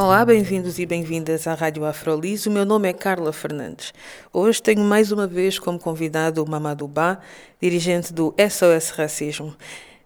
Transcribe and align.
Olá, 0.00 0.24
bem-vindos 0.24 0.78
e 0.78 0.86
bem-vindas 0.86 1.48
à 1.48 1.54
Rádio 1.54 1.84
Afrolis. 1.84 2.46
O 2.46 2.52
meu 2.52 2.64
nome 2.64 2.88
é 2.88 2.92
Carla 2.92 3.32
Fernandes. 3.32 3.92
Hoje 4.32 4.62
tenho 4.62 4.82
mais 4.82 5.10
uma 5.10 5.26
vez 5.26 5.58
como 5.58 5.76
convidado 5.76 6.40
o 6.40 6.48
Mamadou 6.48 6.86
Ba, 6.86 7.18
dirigente 7.60 8.12
do 8.12 8.32
SOS 8.38 8.90
Racismo. 8.90 9.56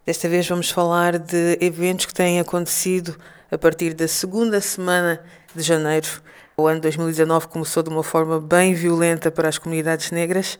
Desta 0.06 0.30
vez 0.30 0.48
vamos 0.48 0.70
falar 0.70 1.18
de 1.18 1.58
eventos 1.60 2.06
que 2.06 2.14
têm 2.14 2.40
acontecido 2.40 3.18
a 3.50 3.58
partir 3.58 3.92
da 3.92 4.08
segunda 4.08 4.62
semana 4.62 5.22
de 5.54 5.60
janeiro. 5.60 6.08
O 6.56 6.66
ano 6.66 6.80
2019 6.80 7.48
começou 7.48 7.82
de 7.82 7.90
uma 7.90 8.02
forma 8.02 8.40
bem 8.40 8.72
violenta 8.72 9.30
para 9.30 9.50
as 9.50 9.58
comunidades 9.58 10.10
negras 10.10 10.58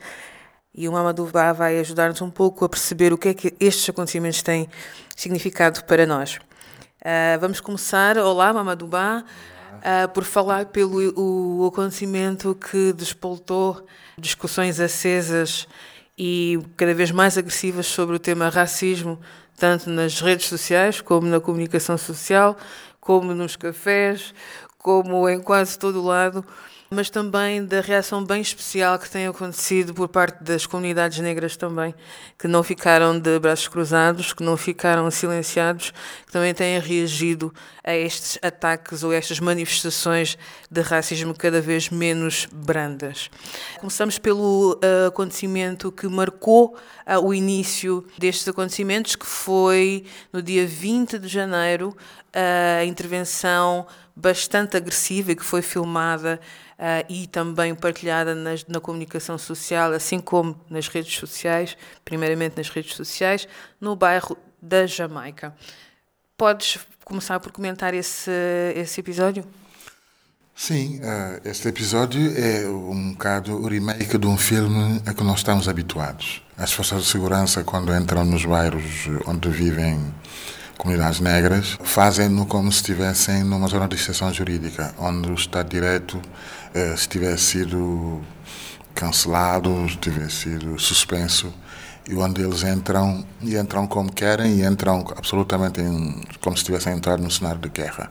e 0.75 0.87
o 0.87 0.92
Mamadou 0.92 1.27
Ba 1.28 1.55
vai 1.55 1.78
ajudar-nos 1.78 2.20
um 2.20 2.28
pouco 2.30 2.67
a 2.67 2.69
perceber 2.69 3.14
o 3.14 3.19
que 3.19 3.28
é 3.30 3.34
que 3.34 3.55
estes 3.59 3.89
acontecimentos 3.89 4.42
têm 4.42 4.69
significado 5.17 5.84
para 5.84 6.05
nós. 6.05 6.39
Uh, 7.02 7.37
vamos 7.41 7.59
começar, 7.61 8.16
olá 8.16 8.52
Mamadouba, 8.52 9.24
uh, 9.24 10.09
por 10.11 10.23
falar 10.23 10.66
pelo 10.66 11.01
o 11.19 11.66
acontecimento 11.66 12.55
que 12.55 12.92
despoltou 12.92 13.84
discussões 14.17 14.78
acesas 14.78 15.67
e 16.17 16.61
cada 16.77 16.95
vez 16.95 17.11
mais 17.11 17.36
agressivas 17.36 17.86
sobre 17.86 18.14
o 18.14 18.20
tema 18.20 18.48
racismo, 18.48 19.20
tanto 19.56 19.91
nas 19.91 20.20
redes 20.20 20.47
sociais, 20.47 21.00
como 21.00 21.27
na 21.27 21.41
comunicação 21.41 21.98
social, 21.98 22.56
como 23.00 23.34
nos 23.34 23.56
cafés, 23.56 24.33
como 24.78 25.28
em 25.28 25.42
quase 25.42 25.77
todo 25.77 26.00
o 26.00 26.06
lado 26.06 26.45
mas 26.93 27.09
também 27.09 27.65
da 27.65 27.81
reação 27.81 28.23
bem 28.23 28.43
especial 28.43 28.98
que 28.98 29.11
tem 29.11 29.27
acontecido 29.27 29.95
por 29.95 30.09
parte 30.09 30.45
das 30.45 30.67
comunidades 30.67 31.19
negras 31.21 31.57
também, 31.57 31.95
que 32.39 32.47
não 32.47 32.62
ficaram 32.62 33.19
de 33.19 33.39
braços 33.39 33.67
cruzados, 33.67 34.35
que 34.35 34.43
não 34.43 34.57
ficaram 34.57 35.11
silenciados, 35.11 35.93
que 36.27 36.33
também 36.33 36.53
têm 36.53 36.79
reagido 36.79 37.53
a 37.83 37.95
estes 37.95 38.39
ataques 38.43 39.03
ou 39.03 39.13
estas 39.13 39.41
manifestações 39.41 40.37
de 40.70 40.83
racismo 40.83 41.35
cada 41.35 41.63
vez 41.63 41.89
menos 41.89 42.47
brandas. 42.53 43.31
Começamos 43.81 44.19
pelo 44.19 44.75
uh, 44.75 45.09
acontecimento 45.09 45.91
que 45.91 46.07
marcou 46.07 46.77
uh, 47.07 47.27
o 47.27 47.33
início 47.33 48.05
destes 48.19 48.47
acontecimentos, 48.47 49.17
que 49.17 49.27
foi 49.27 50.05
no 50.31 50.43
dia 50.43 50.67
20 50.67 51.19
de 51.19 51.27
janeiro, 51.27 51.97
a 52.35 52.85
intervenção 52.85 53.87
bastante 54.17 54.77
agressiva 54.77 55.35
que 55.35 55.45
foi 55.45 55.63
filmada 55.63 56.41
e 57.08 57.27
também 57.27 57.75
partilhada 57.75 58.34
nas, 58.34 58.66
na 58.66 58.80
comunicação 58.80 59.38
social, 59.38 59.92
assim 59.92 60.19
como 60.19 60.58
nas 60.69 60.89
redes 60.89 61.16
sociais, 61.16 61.77
primeiramente 62.05 62.56
nas 62.56 62.69
redes 62.69 62.94
sociais, 62.94 63.47
no 63.80 63.94
bairro 63.94 64.36
da 64.61 64.86
Jamaica. 64.86 65.55
Podes 66.36 66.78
começar 67.05 67.39
por 67.41 67.52
comentar 67.52 67.94
esse, 67.94 68.30
esse 68.74 69.00
episódio? 69.00 69.44
Sim, 70.55 71.00
uh, 71.00 71.41
este 71.48 71.69
episódio 71.69 72.20
é 72.36 72.66
um 72.69 73.12
bocado 73.12 73.56
o 73.56 73.67
remake 73.67 74.19
de 74.19 74.27
um 74.27 74.36
filme 74.36 75.00
a 75.06 75.14
que 75.14 75.24
nós 75.24 75.39
estamos 75.39 75.69
habituados. 75.69 76.42
As 76.56 76.72
forças 76.72 77.02
de 77.02 77.08
segurança, 77.08 77.64
quando 77.64 77.95
entram 77.95 78.24
nos 78.24 78.45
bairros 78.45 79.08
onde 79.27 79.48
vivem 79.48 79.98
comunidades 80.77 81.20
negras, 81.20 81.78
fazem-no 81.83 82.45
como 82.45 82.70
se 82.70 82.78
estivessem 82.78 83.45
numa 83.45 83.67
zona 83.67 83.89
de 83.89 83.96
exceção 83.96 84.33
jurídica, 84.33 84.95
onde 84.98 85.30
o 85.30 85.34
Estado 85.34 85.68
de 85.68 85.80
Direito 85.80 86.20
eh, 86.74 86.96
se 86.96 87.08
tivesse 87.08 87.44
sido 87.44 88.20
cancelado, 88.94 89.88
se 89.88 89.96
tivesse 89.96 90.36
sido 90.36 90.78
suspenso, 90.78 91.52
e 92.08 92.14
onde 92.16 92.42
eles 92.42 92.62
entram 92.62 93.24
e 93.40 93.56
entram 93.56 93.86
como 93.86 94.12
querem 94.12 94.60
e 94.60 94.66
entram 94.66 95.06
absolutamente 95.16 95.80
em, 95.80 96.22
como 96.40 96.56
se 96.56 96.62
estivessem 96.62 96.94
entrado 96.94 97.22
num 97.22 97.30
cenário 97.30 97.60
de 97.60 97.68
guerra. 97.68 98.10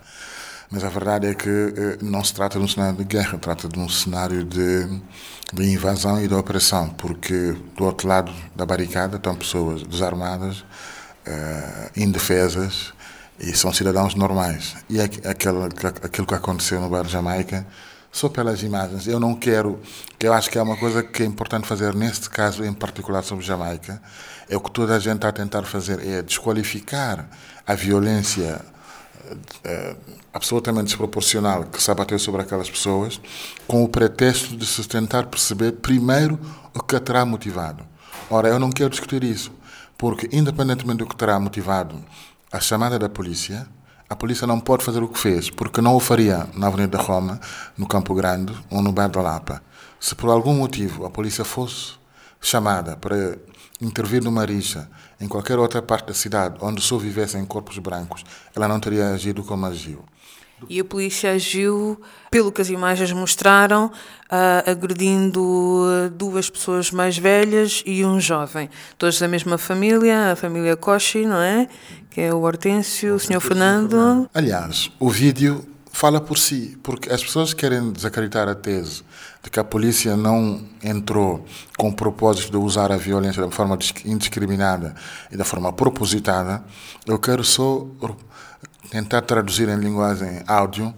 Mas 0.69 0.83
a 0.85 0.89
verdade 0.89 1.27
é 1.27 1.33
que 1.33 1.49
eh, 1.49 1.97
não 2.01 2.23
se 2.23 2.33
trata 2.33 2.57
de 2.57 2.63
um 2.63 2.67
cenário 2.67 2.97
de 2.97 3.03
guerra, 3.03 3.37
trata 3.37 3.67
de 3.67 3.77
um 3.77 3.89
cenário 3.89 4.45
de, 4.45 4.87
de 5.51 5.63
invasão 5.73 6.23
e 6.23 6.27
de 6.27 6.33
opressão, 6.33 6.89
porque 6.89 7.55
do 7.75 7.83
outro 7.83 8.07
lado 8.07 8.31
da 8.55 8.65
barricada 8.65 9.17
estão 9.17 9.35
pessoas 9.35 9.83
desarmadas, 9.83 10.59
uh, 11.27 11.91
indefesas, 11.95 12.93
e 13.37 13.53
são 13.55 13.73
cidadãos 13.73 14.15
normais. 14.15 14.75
E 14.89 15.01
aquilo, 15.01 15.65
aquilo 16.03 16.27
que 16.27 16.35
aconteceu 16.35 16.79
no 16.79 16.89
bairro 16.89 17.09
Jamaica 17.09 17.65
só 18.11 18.27
pelas 18.27 18.61
imagens. 18.61 19.07
Eu 19.07 19.19
não 19.19 19.33
quero, 19.33 19.79
que 20.19 20.27
eu 20.27 20.33
acho 20.33 20.49
que 20.49 20.57
é 20.57 20.61
uma 20.61 20.77
coisa 20.77 21.01
que 21.01 21.23
é 21.23 21.25
importante 21.25 21.67
fazer 21.67 21.95
neste 21.95 22.29
caso 22.29 22.63
em 22.65 22.73
particular 22.73 23.23
sobre 23.23 23.45
Jamaica, 23.45 24.01
é 24.49 24.57
o 24.57 24.59
que 24.59 24.69
toda 24.69 24.95
a 24.95 24.99
gente 24.99 25.15
está 25.15 25.29
a 25.29 25.31
tentar 25.31 25.63
fazer, 25.63 26.05
é 26.05 26.21
desqualificar 26.21 27.29
a 27.65 27.73
violência 27.73 28.59
é, 29.63 29.95
absolutamente 30.33 30.87
desproporcional 30.87 31.63
que 31.63 31.81
se 31.81 31.89
abateu 31.89 32.19
sobre 32.19 32.41
aquelas 32.41 32.69
pessoas, 32.69 33.21
com 33.67 33.83
o 33.83 33.87
pretexto 33.87 34.57
de 34.57 34.65
se 34.65 34.85
tentar 34.87 35.27
perceber 35.27 35.73
primeiro 35.73 36.39
o 36.73 36.81
que 36.81 36.99
terá 36.99 37.25
motivado. 37.25 37.85
Ora, 38.29 38.49
eu 38.49 38.59
não 38.59 38.71
quero 38.71 38.89
discutir 38.89 39.23
isso, 39.23 39.51
porque 39.97 40.29
independentemente 40.31 40.99
do 40.99 41.07
que 41.07 41.15
terá 41.15 41.39
motivado 41.39 42.03
a 42.51 42.59
chamada 42.59 42.99
da 42.99 43.07
polícia, 43.07 43.67
a 44.11 44.15
polícia 44.17 44.45
não 44.45 44.59
pode 44.59 44.83
fazer 44.83 45.01
o 45.01 45.07
que 45.07 45.17
fez, 45.17 45.49
porque 45.49 45.79
não 45.79 45.95
o 45.95 45.99
faria 46.01 46.45
na 46.53 46.67
Avenida 46.67 46.97
Roma, 46.97 47.39
no 47.77 47.87
Campo 47.87 48.13
Grande 48.13 48.53
ou 48.69 48.81
no 48.81 48.91
bairro 48.91 49.13
da 49.13 49.21
Lapa. 49.21 49.63
Se 50.01 50.13
por 50.13 50.29
algum 50.29 50.53
motivo 50.53 51.05
a 51.05 51.09
polícia 51.09 51.45
fosse 51.45 51.93
chamada 52.41 52.97
para 52.97 53.37
intervir 53.79 54.21
numa 54.21 54.43
rixa 54.43 54.89
em 55.17 55.29
qualquer 55.29 55.57
outra 55.57 55.81
parte 55.81 56.07
da 56.07 56.13
cidade 56.13 56.57
onde 56.59 56.81
só 56.81 56.97
vivessem 56.97 57.45
corpos 57.45 57.77
brancos, 57.77 58.25
ela 58.53 58.67
não 58.67 58.81
teria 58.81 59.13
agido 59.13 59.43
como 59.43 59.65
agiu. 59.65 60.03
E 60.69 60.79
a 60.79 60.85
polícia 60.85 61.31
agiu, 61.31 61.99
pelo 62.29 62.51
que 62.51 62.61
as 62.61 62.69
imagens 62.69 63.11
mostraram, 63.11 63.87
uh, 63.87 64.69
agredindo 64.69 66.09
duas 66.15 66.49
pessoas 66.49 66.91
mais 66.91 67.17
velhas 67.17 67.83
e 67.85 68.05
um 68.05 68.19
jovem. 68.19 68.69
Todos 68.97 69.19
da 69.19 69.27
mesma 69.27 69.57
família, 69.57 70.31
a 70.31 70.35
família 70.35 70.75
Koshi, 70.75 71.25
não 71.25 71.41
é? 71.41 71.67
Que 72.09 72.21
é 72.21 72.33
o 72.33 72.41
Hortêncio, 72.41 73.15
o 73.15 73.19
Sr. 73.19 73.39
Fernando. 73.39 74.29
Aliás, 74.33 74.91
o 74.99 75.09
vídeo 75.09 75.65
fala 75.91 76.21
por 76.21 76.37
si, 76.37 76.77
porque 76.81 77.11
as 77.11 77.21
pessoas 77.21 77.53
querem 77.53 77.91
desacreditar 77.91 78.47
a 78.47 78.55
tese 78.55 79.03
de 79.43 79.49
que 79.49 79.59
a 79.59 79.63
polícia 79.63 80.15
não 80.15 80.63
entrou 80.83 81.45
com 81.77 81.89
o 81.89 81.93
propósito 81.93 82.51
de 82.51 82.57
usar 82.57 82.91
a 82.91 82.97
violência 82.97 83.45
de 83.45 83.53
forma 83.53 83.77
indiscriminada 84.05 84.95
e 85.31 85.37
da 85.37 85.43
forma 85.43 85.71
propositada. 85.73 86.63
Eu 87.05 87.19
quero 87.19 87.43
só 87.43 87.85
tentar 88.91 89.21
traduzir 89.21 89.69
em 89.69 89.77
linguagem 89.77 90.43
áudio 90.45 90.93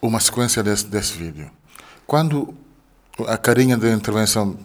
uma 0.00 0.20
sequência 0.20 0.62
desse, 0.62 0.86
desse 0.86 1.12
vídeo. 1.12 1.50
Quando 2.06 2.54
a 3.26 3.36
carinha 3.36 3.76
de 3.76 3.90
intervenção 3.92 4.56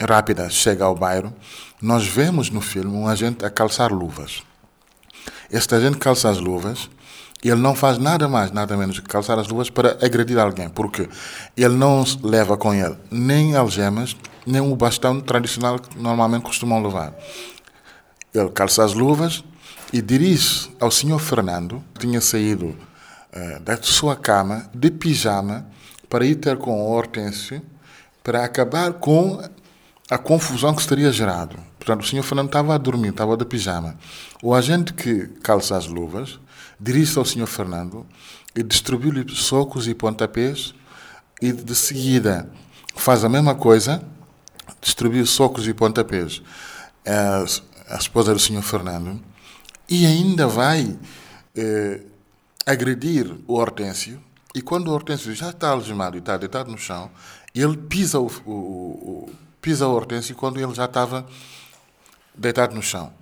rápida 0.00 0.50
chega 0.50 0.84
ao 0.84 0.96
bairro, 0.96 1.32
nós 1.80 2.06
vemos 2.06 2.50
no 2.50 2.60
filme 2.60 2.90
um 2.90 3.06
agente 3.06 3.44
a 3.44 3.50
calçar 3.50 3.92
luvas. 3.92 4.42
Este 5.48 5.76
agente 5.76 5.98
calça 5.98 6.28
as 6.28 6.38
luvas 6.38 6.90
e 7.42 7.50
ele 7.50 7.60
não 7.60 7.74
faz 7.74 7.98
nada 7.98 8.26
mais, 8.26 8.50
nada 8.50 8.76
menos 8.76 8.98
que 8.98 9.06
calçar 9.06 9.38
as 9.38 9.46
luvas 9.46 9.70
para 9.70 9.92
agredir 10.04 10.38
alguém, 10.38 10.68
porque 10.68 11.08
ele 11.56 11.76
não 11.76 12.02
leva 12.20 12.56
com 12.56 12.74
ele 12.74 12.96
nem 13.12 13.54
algemas, 13.54 14.16
nem 14.44 14.60
o 14.60 14.74
bastão 14.74 15.20
tradicional 15.20 15.78
que 15.78 15.96
normalmente 15.96 16.42
costumam 16.42 16.82
levar. 16.82 17.14
Ele 18.34 18.50
calça 18.50 18.84
as 18.84 18.92
luvas, 18.92 19.44
e 19.92 20.02
dirige 20.02 20.70
ao 20.80 20.90
senhor 20.90 21.18
Fernando, 21.18 21.82
que 21.94 22.00
tinha 22.00 22.20
saído 22.20 22.66
uh, 22.66 23.60
da 23.60 23.80
sua 23.82 24.16
cama 24.16 24.68
de 24.74 24.90
pijama 24.90 25.66
para 26.08 26.24
ir 26.24 26.36
ter 26.36 26.56
com 26.56 26.82
o 26.82 26.90
Hortêncio 26.90 27.62
para 28.22 28.44
acabar 28.44 28.92
com 28.94 29.42
a 30.10 30.18
confusão 30.18 30.74
que 30.74 30.82
se 30.82 30.88
teria 30.88 31.10
gerado. 31.10 31.56
Portanto, 31.78 32.02
o 32.02 32.06
senhor 32.06 32.22
Fernando 32.22 32.48
estava 32.48 32.74
a 32.74 32.78
dormir, 32.78 33.08
estava 33.08 33.36
de 33.36 33.44
pijama. 33.44 33.96
O 34.42 34.54
agente 34.54 34.92
que 34.92 35.26
calça 35.42 35.76
as 35.76 35.86
luvas 35.86 36.38
dirige-se 36.78 37.18
ao 37.18 37.24
senhor 37.24 37.46
Fernando 37.46 38.06
e 38.54 38.62
distribui-lhe 38.62 39.24
socos 39.34 39.88
e 39.88 39.94
pontapés 39.94 40.74
e 41.40 41.52
de 41.52 41.74
seguida 41.74 42.50
faz 42.94 43.24
a 43.24 43.28
mesma 43.28 43.54
coisa, 43.54 44.02
distribui 44.80 45.24
socos 45.24 45.66
e 45.66 45.72
pontapés. 45.72 46.42
A 47.06 47.96
esposa 47.96 48.34
do 48.34 48.38
senhor 48.38 48.62
Fernando 48.62 49.18
e 49.88 50.04
ainda 50.06 50.46
vai 50.46 50.98
eh, 51.56 52.00
agredir 52.66 53.34
o 53.46 53.54
Hortêncio 53.54 54.22
E 54.54 54.60
quando 54.60 54.88
o 54.88 54.92
Hortêncio 54.92 55.34
já 55.34 55.50
está 55.50 55.70
algemado 55.70 56.16
e 56.16 56.20
está 56.20 56.36
deitado 56.36 56.70
no 56.70 56.78
chão, 56.78 57.10
ele 57.54 57.76
pisa 57.76 58.18
o, 58.18 58.26
o, 58.44 58.50
o 58.50 59.30
pisa 59.60 59.86
o 59.86 59.94
Hortêncio 59.94 60.34
quando 60.34 60.58
ele 60.58 60.74
já 60.74 60.84
estava 60.86 61.26
deitado 62.34 62.74
no 62.74 62.82
chão. 62.82 63.12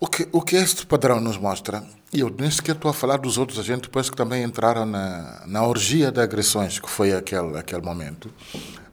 O 0.00 0.06
que, 0.06 0.28
o 0.32 0.40
que 0.40 0.56
este 0.56 0.86
padrão 0.86 1.20
nos 1.20 1.36
mostra, 1.36 1.84
e 2.12 2.20
eu 2.20 2.34
nem 2.38 2.50
sequer 2.50 2.76
estou 2.76 2.90
a 2.90 2.94
falar 2.94 3.18
dos 3.18 3.36
outros 3.36 3.58
agentes 3.58 3.88
depois 3.88 4.08
que 4.08 4.16
também 4.16 4.44
entraram 4.44 4.86
na, 4.86 5.42
na 5.46 5.66
orgia 5.66 6.12
de 6.12 6.20
agressões, 6.20 6.78
que 6.78 6.88
foi 6.88 7.12
aquele, 7.12 7.58
aquele 7.58 7.82
momento, 7.82 8.32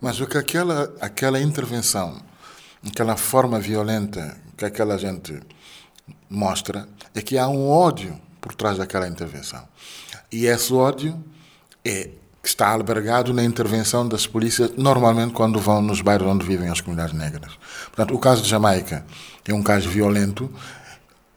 mas 0.02 0.20
o 0.20 0.26
que 0.26 0.38
aquela, 0.38 0.92
aquela 1.00 1.40
intervenção, 1.40 2.20
aquela 2.86 3.16
forma 3.16 3.60
violenta 3.60 4.36
que 4.58 4.66
aquela 4.66 4.98
gente 4.98 5.40
mostra, 6.30 6.88
é 7.14 7.22
que 7.22 7.38
há 7.38 7.48
um 7.48 7.70
ódio 7.70 8.20
por 8.42 8.54
trás 8.54 8.78
daquela 8.78 9.08
intervenção. 9.08 9.64
E 10.32 10.46
esse 10.46 10.74
ódio 10.74 11.18
é 11.84 12.10
que 12.42 12.50
está 12.50 12.68
albergado 12.70 13.34
na 13.34 13.44
intervenção 13.44 14.08
das 14.08 14.28
polícias, 14.28 14.72
normalmente 14.78 15.34
quando 15.34 15.60
vão 15.60 15.82
nos 15.82 16.02
bairros 16.02 16.28
onde 16.28 16.46
vivem 16.46 16.70
as 16.70 16.80
comunidades 16.80 17.16
negras. 17.16 17.54
Portanto, 17.86 18.14
o 18.14 18.20
caso 18.20 18.44
de 18.44 18.50
Jamaica 18.50 19.04
é 19.44 19.54
um 19.54 19.64
caso 19.64 19.90
violento, 19.90 20.52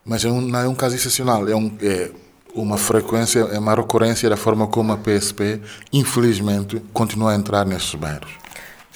mas 0.04 0.24
é 0.24 0.28
um, 0.28 0.40
não 0.40 0.58
é 0.58 0.68
um 0.68 0.74
caso 0.74 0.96
excepcional, 0.96 1.48
é, 1.48 1.56
um, 1.56 1.74
é 1.80 2.10
uma 2.54 2.76
frequência, 2.76 3.40
é 3.40 3.58
uma 3.58 3.74
recorrência 3.74 4.28
da 4.28 4.36
forma 4.36 4.66
como 4.66 4.92
a 4.92 4.98
PSP, 4.98 5.62
infelizmente, 5.90 6.82
continua 6.92 7.32
a 7.32 7.34
entrar 7.34 7.64
nesses 7.64 7.94
bairros. 7.94 8.30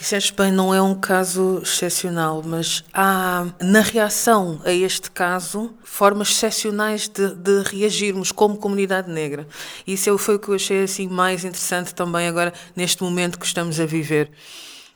Disseste 0.02 0.32
bem, 0.32 0.50
não 0.50 0.74
é 0.74 0.82
um 0.82 0.96
caso 0.96 1.60
excepcional, 1.62 2.42
mas 2.44 2.82
há, 2.92 3.46
na 3.60 3.80
reação 3.82 4.60
a 4.64 4.72
este 4.72 5.08
caso, 5.08 5.72
formas 5.84 6.30
excepcionais 6.30 7.06
de, 7.06 7.32
de 7.36 7.62
reagirmos 7.62 8.32
como 8.32 8.56
comunidade 8.56 9.08
negra. 9.08 9.46
Isso 9.86 10.10
é 10.10 10.18
foi 10.18 10.34
o 10.34 10.38
que 10.40 10.48
eu 10.48 10.56
achei 10.56 10.82
assim 10.82 11.06
mais 11.06 11.44
interessante 11.44 11.94
também 11.94 12.26
agora, 12.26 12.52
neste 12.74 13.00
momento 13.00 13.38
que 13.38 13.46
estamos 13.46 13.78
a 13.78 13.86
viver. 13.86 14.28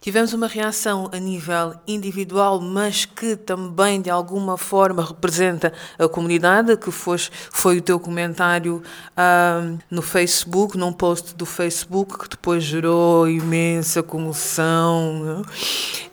Tivemos 0.07 0.33
uma 0.33 0.47
reação 0.47 1.11
a 1.13 1.19
nível 1.19 1.75
individual, 1.85 2.61
mas 2.61 3.05
que 3.05 3.35
também 3.35 4.01
de 4.01 4.09
alguma 4.09 4.57
forma 4.57 5.05
representa 5.05 5.73
a 5.99 6.07
comunidade, 6.07 6.77
que 6.77 6.93
foi, 6.93 7.19
foi 7.51 7.79
o 7.79 7.83
teu 7.83 7.99
comentário 7.99 8.85
uh, 9.17 9.79
no 9.91 10.03
Facebook, 10.03 10.79
num 10.79 10.93
post 10.93 11.35
do 11.35 11.45
Facebook, 11.45 12.19
que 12.21 12.29
depois 12.29 12.63
gerou 12.63 13.29
imensa 13.29 14.01
comoção. 14.01 15.45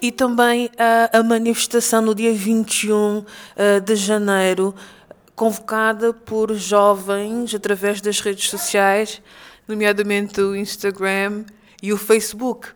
E 0.02 0.12
também 0.12 0.66
uh, 0.66 1.20
a 1.20 1.22
manifestação 1.22 2.02
no 2.02 2.16
dia 2.16 2.34
21 2.34 2.96
uh, 2.98 3.26
ah, 3.56 3.80
de 3.80 3.96
janeiro, 3.96 4.74
convocada 5.36 6.12
por 6.12 6.52
jovens 6.56 7.54
através 7.54 8.02
das 8.02 8.20
redes 8.22 8.50
sociais, 8.50 9.22
nomeadamente 9.68 10.42
o 10.42 10.56
Instagram 10.56 11.44
e 11.80 11.94
o 11.94 11.98
Facebook. 11.98 12.70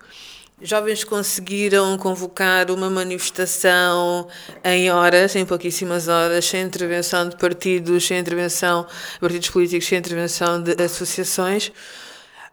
Jovens 0.60 1.04
conseguiram 1.04 1.96
convocar 2.00 2.72
uma 2.72 2.90
manifestação 2.90 4.28
em 4.64 4.90
horas, 4.90 5.36
em 5.36 5.46
pouquíssimas 5.46 6.08
horas, 6.08 6.46
sem 6.46 6.64
intervenção 6.64 7.30
de 7.30 7.36
partidos, 7.36 8.08
sem 8.08 8.18
intervenção 8.18 8.88
de 9.14 9.20
partidos 9.20 9.50
políticos, 9.52 9.88
sem 9.88 10.00
intervenção 10.00 10.60
de 10.60 10.76
associações. 10.82 11.72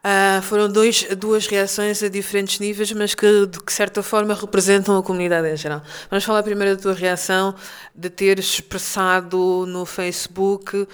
Uh, 0.05 0.39
foram 0.43 0.71
dois, 0.71 1.03
duas 1.17 1.47
reações 1.47 2.03
a 2.03 2.07
diferentes 2.07 2.59
níveis, 2.59 2.91
mas 2.91 3.15
que 3.15 3.47
de 3.47 3.73
certa 3.73 4.03
forma 4.03 4.35
representam 4.35 4.95
a 4.95 5.01
comunidade 5.01 5.47
em 5.47 5.57
geral. 5.57 5.81
Vamos 6.07 6.23
falar 6.23 6.43
primeiro 6.43 6.75
da 6.75 6.81
tua 6.83 6.93
reação 6.93 7.55
de 7.95 8.11
ter 8.11 8.37
expressado 8.37 9.65
no 9.67 9.83
Facebook, 9.83 10.77
uh, 10.77 10.87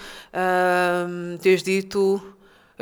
teres 1.42 1.62
dito 1.62 2.31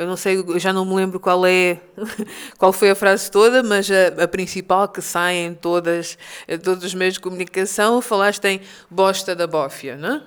eu 0.01 0.07
não 0.07 0.17
sei, 0.17 0.37
eu 0.37 0.59
já 0.59 0.73
não 0.73 0.83
me 0.83 0.95
lembro 0.95 1.19
qual 1.19 1.45
é, 1.45 1.79
qual 2.57 2.73
foi 2.73 2.89
a 2.89 2.95
frase 2.95 3.29
toda, 3.29 3.61
mas 3.61 3.89
a, 3.91 4.23
a 4.23 4.27
principal 4.27 4.87
que 4.87 5.01
sai 5.01 5.35
em 5.37 5.53
todas, 5.53 6.17
em 6.47 6.57
todos 6.57 6.83
os 6.83 6.93
meios 6.93 7.13
de 7.13 7.19
comunicação, 7.19 8.01
falaste 8.01 8.45
em 8.45 8.61
bosta 8.89 9.35
da 9.35 9.45
bófia, 9.45 9.95
não 9.95 10.15
é? 10.15 10.21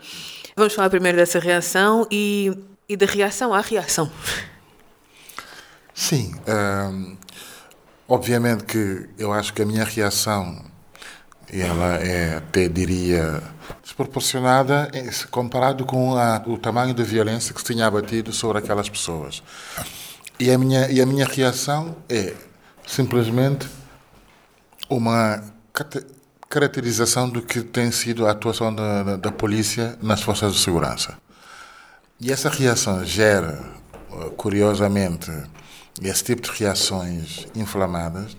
Vamos 0.56 0.72
falar 0.74 0.88
primeiro 0.88 1.18
dessa 1.18 1.40
reação 1.40 2.06
e, 2.10 2.56
e 2.88 2.96
da 2.96 3.06
reação 3.06 3.52
à 3.52 3.60
reação. 3.60 4.10
Sim, 5.92 6.32
hum, 6.46 7.16
obviamente 8.08 8.64
que 8.64 9.08
eu 9.18 9.32
acho 9.32 9.52
que 9.52 9.62
a 9.62 9.66
minha 9.66 9.84
reação 9.84 10.64
ela 11.52 11.96
é, 11.96 12.36
até 12.36 12.68
diria, 12.68 13.42
desproporcionada 13.94 14.90
comparado 15.30 15.84
com 15.84 16.16
a, 16.16 16.42
o 16.46 16.58
tamanho 16.58 16.92
de 16.92 17.04
violência 17.04 17.54
que 17.54 17.60
se 17.60 17.72
tinha 17.72 17.86
abatido 17.86 18.32
sobre 18.32 18.58
aquelas 18.58 18.88
pessoas. 18.88 19.40
E 20.38 20.50
a 20.50 20.58
minha, 20.58 20.90
e 20.90 21.00
a 21.00 21.06
minha 21.06 21.24
reação 21.24 21.96
é 22.08 22.34
simplesmente 22.84 23.68
uma 24.90 25.44
caracterização 26.48 27.28
do 27.28 27.40
que 27.40 27.62
tem 27.62 27.92
sido 27.92 28.26
a 28.26 28.32
atuação 28.32 28.74
da, 28.74 29.02
da, 29.04 29.16
da 29.16 29.32
polícia 29.32 29.96
nas 30.02 30.20
forças 30.20 30.52
de 30.54 30.58
segurança. 30.58 31.16
E 32.20 32.32
essa 32.32 32.48
reação 32.48 33.04
gera, 33.04 33.62
curiosamente, 34.36 35.30
esse 36.02 36.24
tipo 36.24 36.42
de 36.42 36.50
reações 36.58 37.46
inflamadas 37.54 38.36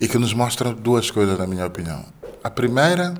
e 0.00 0.08
que 0.08 0.18
nos 0.18 0.34
mostram 0.34 0.74
duas 0.74 1.12
coisas, 1.12 1.38
na 1.38 1.46
minha 1.46 1.66
opinião. 1.66 2.04
A 2.42 2.50
primeira 2.50 3.14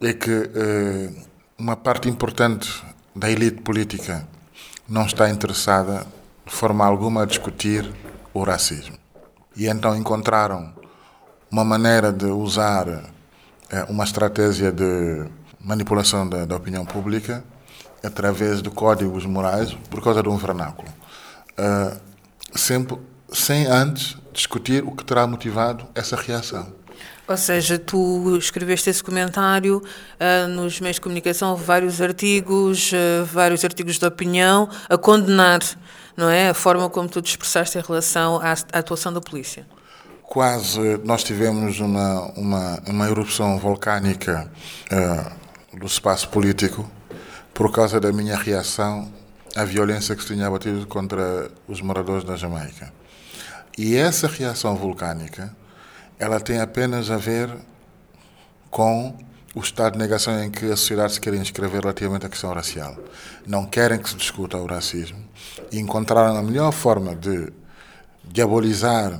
é 0.00 0.12
que 0.12 0.50
eh, 0.54 1.10
uma 1.58 1.76
parte 1.76 2.08
importante 2.08 2.84
da 3.14 3.30
elite 3.30 3.62
política 3.62 4.26
não 4.88 5.06
está 5.06 5.30
interessada 5.30 6.06
de 6.44 6.52
forma 6.52 6.84
alguma 6.84 7.22
a 7.22 7.26
discutir 7.26 7.90
o 8.32 8.42
racismo. 8.42 8.96
E 9.56 9.66
então 9.66 9.96
encontraram 9.96 10.72
uma 11.50 11.64
maneira 11.64 12.12
de 12.12 12.26
usar 12.26 12.88
eh, 13.70 13.86
uma 13.88 14.04
estratégia 14.04 14.70
de 14.70 15.24
manipulação 15.58 16.28
da, 16.28 16.44
da, 16.44 16.56
opinião 16.56 16.84
pública 16.84 17.42
através 18.04 18.62
de 18.62 18.70
códigos 18.70 19.24
morais 19.24 19.72
por 19.90 20.02
causa 20.02 20.22
de 20.22 20.28
um 20.28 20.36
vernáculo. 20.36 20.88
Uh, 21.58 21.98
sempre, 22.54 22.98
sem 23.32 23.66
antes 23.66 24.16
discutir 24.32 24.84
o 24.84 24.92
que 24.92 25.04
terá 25.04 25.26
motivado 25.26 25.86
essa 25.94 26.14
reação. 26.14 26.75
Ou 27.28 27.36
seja, 27.36 27.78
tu 27.78 28.36
escreveste 28.38 28.88
esse 28.88 29.02
comentário 29.02 29.78
uh, 29.78 30.48
nos 30.48 30.80
meios 30.80 30.96
de 30.96 31.00
comunicação, 31.00 31.56
vários 31.56 32.00
artigos, 32.00 32.92
uh, 32.92 33.24
vários 33.24 33.64
artigos 33.64 33.98
de 33.98 34.06
opinião, 34.06 34.68
a 34.88 34.96
condenar, 34.96 35.60
não 36.16 36.30
é, 36.30 36.50
a 36.50 36.54
forma 36.54 36.88
como 36.88 37.08
tu 37.08 37.20
te 37.20 37.30
expressaste 37.30 37.78
em 37.78 37.80
relação 37.80 38.36
à, 38.40 38.52
à 38.52 38.78
atuação 38.78 39.12
da 39.12 39.20
polícia. 39.20 39.66
Quase 40.22 40.98
nós 41.04 41.24
tivemos 41.24 41.80
uma 41.80 42.22
uma, 42.36 42.82
uma 42.86 43.08
erupção 43.08 43.58
volcânica 43.58 44.50
uh, 44.92 45.78
do 45.78 45.86
espaço 45.86 46.28
político 46.28 46.88
por 47.52 47.72
causa 47.72 47.98
da 47.98 48.12
minha 48.12 48.36
reação 48.36 49.10
à 49.56 49.64
violência 49.64 50.14
que 50.14 50.22
se 50.22 50.34
tinha 50.34 50.46
abatido 50.46 50.86
contra 50.86 51.50
os 51.66 51.80
moradores 51.80 52.22
da 52.22 52.36
Jamaica. 52.36 52.92
E 53.78 53.96
essa 53.96 54.28
reação 54.28 54.76
vulcânica 54.76 55.54
ela 56.18 56.40
tem 56.40 56.60
apenas 56.60 57.10
a 57.10 57.16
ver 57.16 57.50
com 58.70 59.16
o 59.54 59.60
estado 59.60 59.94
de 59.94 59.98
negação 59.98 60.42
em 60.42 60.50
que 60.50 60.66
a 60.66 60.76
sociedade 60.76 61.14
se 61.14 61.20
quer 61.20 61.34
inscrever 61.34 61.80
relativamente 61.80 62.26
à 62.26 62.28
questão 62.28 62.52
racial. 62.52 62.94
Não 63.46 63.64
querem 63.64 63.98
que 63.98 64.08
se 64.08 64.16
discuta 64.16 64.58
o 64.58 64.66
racismo 64.66 65.18
e 65.72 65.78
encontraram 65.78 66.36
a 66.36 66.42
melhor 66.42 66.72
forma 66.72 67.16
de 67.16 67.52
diabolizar 68.22 69.18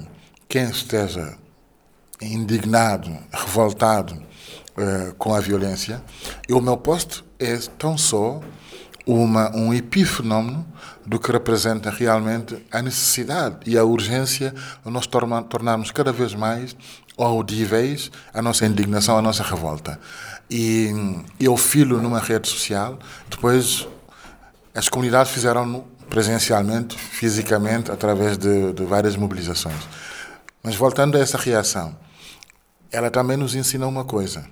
quem 0.49 0.69
esteja 0.69 1.39
indignado, 2.21 3.17
revoltado 3.33 4.15
uh, 4.15 5.15
com 5.15 5.35
a 5.35 5.41
violência. 5.41 6.03
E 6.49 6.53
o 6.53 6.61
meu 6.61 6.77
posto 6.77 7.25
é 7.39 7.57
tão 7.79 7.97
só 7.97 8.41
uma, 9.07 9.55
um 9.57 9.73
epifenómeno 9.73 10.67
do 11.07 11.19
que 11.21 11.31
representa 11.31 11.91
realmente 11.91 12.59
a 12.73 12.83
necessidade 12.83 13.59
e 13.65 13.79
a 13.79 13.85
urgência 13.85 14.53
de 14.85 14.91
nós 14.91 15.07
torna, 15.07 15.43
tornarmos 15.43 15.93
cada 15.93 16.13
vez 16.13 16.35
mais 16.35 16.77
audíveis 17.17 18.11
a 18.35 18.43
nossa 18.43 18.67
indignação, 18.67 19.17
a 19.17 19.23
nossa 19.23 19.45
revolta. 19.45 19.99
E 20.51 20.91
eu 21.39 21.57
filo 21.57 22.03
numa 22.03 22.19
rede 22.19 22.49
social, 22.49 22.99
depois 23.31 23.87
as 24.75 24.89
comunidades 24.89 25.33
fizeram 25.33 25.85
presencialmente, 26.11 26.99
fisicamente, 26.99 27.91
através 27.91 28.37
de, 28.37 28.73
de 28.73 28.85
várias 28.85 29.17
mobilizações. 29.17 29.89
Mas 30.63 30.75
voltando 30.75 31.17
a 31.17 31.21
essa 31.21 31.39
reação, 31.39 31.97
ela 32.91 33.11
também 33.11 33.37
nos 33.37 33.55
ensina 33.55 33.87
uma 33.87 34.05
coisa. 34.05 34.45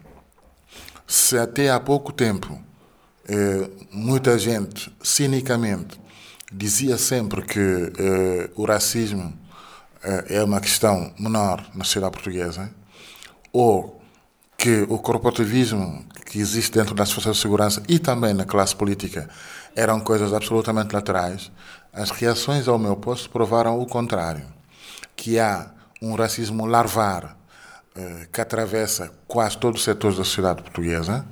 Se 1.06 1.37
até 1.37 1.70
há 1.70 1.78
pouco 1.78 2.12
tempo 2.12 2.58
eh, 3.28 3.71
muita 3.90 4.38
gente, 4.38 4.95
cinicamente, 5.02 6.00
dizia 6.52 6.99
sempre 6.99 7.43
que 7.43 7.59
eh, 7.59 8.50
o 8.54 8.64
racismo 8.64 9.33
eh, 10.02 10.37
é 10.37 10.45
uma 10.45 10.61
questão 10.61 11.12
menor 11.19 11.64
na 11.75 11.85
sociedade 11.85 12.12
portuguesa, 12.12 12.71
ou 13.52 14.02
que 14.57 14.87
o 14.88 14.99
corporativismo 14.99 16.04
que 16.26 16.38
existe 16.38 16.73
dentro 16.73 16.95
das 16.95 17.11
forças 17.12 17.37
de 17.37 17.43
segurança 17.43 17.83
e 17.88 17.99
também 17.99 18.35
na 18.35 18.45
classe 18.45 18.75
política 18.75 19.28
eram 19.75 20.00
coisas 20.00 20.33
absolutamente 20.33 20.95
laterais, 20.95 21.50
as 21.93 22.11
reações 22.11 22.69
ao 22.69 22.78
meu 22.78 22.97
posto 22.97 23.31
provaram 23.31 23.81
o 23.81 23.87
contrário, 23.87 24.47
que 25.16 25.38
há 25.38 25.71
um 26.00 26.14
racismo 26.14 26.66
larvar 26.66 27.37
que 28.33 28.41
atravessa 28.41 29.13
quase 29.29 29.57
todos 29.57 29.81
os 29.81 29.85
setores 29.85 30.17
da 30.19 30.25
sociedade 30.25 30.63
portuguesa, 30.63 31.25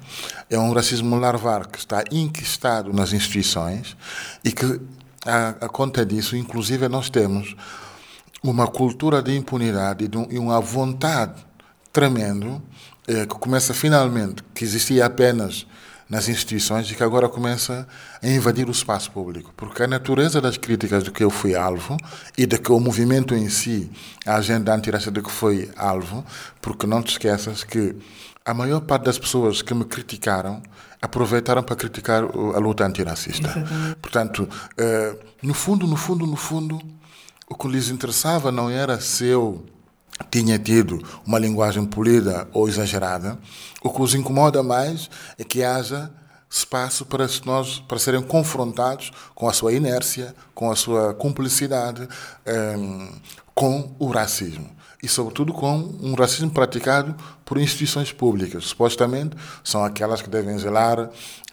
é 0.48 0.56
um 0.56 0.72
racismo 0.72 1.16
larvar 1.16 1.66
que 1.66 1.78
está 1.78 2.04
enquistado 2.10 2.92
nas 2.92 3.12
instituições 3.12 3.96
e 4.44 4.52
que, 4.52 4.80
a, 5.26 5.48
a 5.48 5.68
conta 5.68 6.06
disso, 6.06 6.36
inclusive, 6.36 6.88
nós 6.88 7.10
temos 7.10 7.56
uma 8.42 8.68
cultura 8.68 9.20
de 9.20 9.36
impunidade 9.36 10.08
e 10.30 10.38
uma 10.38 10.60
vontade 10.60 11.44
tremendo 11.92 12.62
eh, 13.06 13.26
que 13.26 13.34
começa 13.34 13.74
finalmente, 13.74 14.42
que 14.54 14.64
existia 14.64 15.06
apenas 15.06 15.66
nas 16.12 16.28
instituições 16.28 16.90
e 16.90 16.94
que 16.94 17.02
agora 17.02 17.26
começa 17.26 17.88
a 18.22 18.28
invadir 18.28 18.68
o 18.68 18.70
espaço 18.70 19.10
público. 19.10 19.50
Porque 19.56 19.82
a 19.82 19.86
natureza 19.86 20.42
das 20.42 20.58
críticas 20.58 21.02
de 21.02 21.10
que 21.10 21.24
eu 21.24 21.30
fui 21.30 21.54
alvo 21.54 21.96
e 22.36 22.44
de 22.44 22.58
que 22.58 22.70
o 22.70 22.78
movimento 22.78 23.34
em 23.34 23.48
si, 23.48 23.90
a 24.26 24.34
agenda 24.34 24.74
antirracista 24.74 25.10
de 25.10 25.22
que 25.22 25.30
foi 25.30 25.70
alvo, 25.74 26.22
porque 26.60 26.86
não 26.86 27.02
te 27.02 27.12
esqueças 27.12 27.64
que 27.64 27.96
a 28.44 28.52
maior 28.52 28.82
parte 28.82 29.04
das 29.04 29.18
pessoas 29.18 29.62
que 29.62 29.72
me 29.72 29.86
criticaram 29.86 30.62
aproveitaram 31.00 31.62
para 31.62 31.76
criticar 31.76 32.24
a 32.24 32.58
luta 32.58 32.84
antirracista. 32.84 33.48
Exatamente. 33.48 33.96
Portanto, 33.96 34.46
eh, 34.76 35.16
no 35.42 35.54
fundo, 35.54 35.86
no 35.86 35.96
fundo, 35.96 36.26
no 36.26 36.36
fundo, 36.36 36.78
o 37.48 37.54
que 37.54 37.68
lhes 37.68 37.88
interessava 37.88 38.52
não 38.52 38.68
era 38.68 39.00
se 39.00 39.24
eu 39.24 39.64
tinha 40.30 40.58
tido 40.58 41.02
uma 41.26 41.38
linguagem 41.38 41.84
polida 41.84 42.48
ou 42.52 42.68
exagerada. 42.68 43.38
O 43.82 43.90
que 43.90 44.02
os 44.02 44.14
incomoda 44.14 44.62
mais 44.62 45.10
é 45.38 45.44
que 45.44 45.62
haja 45.62 46.10
espaço 46.50 47.06
para 47.06 47.26
nós 47.44 47.78
para 47.80 47.98
serem 47.98 48.22
confrontados 48.22 49.10
com 49.34 49.48
a 49.48 49.52
sua 49.52 49.72
inércia, 49.72 50.34
com 50.54 50.70
a 50.70 50.76
sua 50.76 51.14
cumplicidade, 51.14 52.06
um, 52.76 53.08
com 53.54 53.94
o 53.98 54.08
racismo 54.08 54.70
e 55.02 55.08
sobretudo 55.08 55.52
com 55.52 55.94
um 56.00 56.14
racismo 56.14 56.50
praticado 56.50 57.14
por 57.44 57.58
instituições 57.58 58.12
públicas. 58.12 58.64
Supostamente 58.64 59.36
são 59.64 59.84
aquelas 59.84 60.22
que 60.22 60.30
devem 60.30 60.56
zelar 60.58 61.10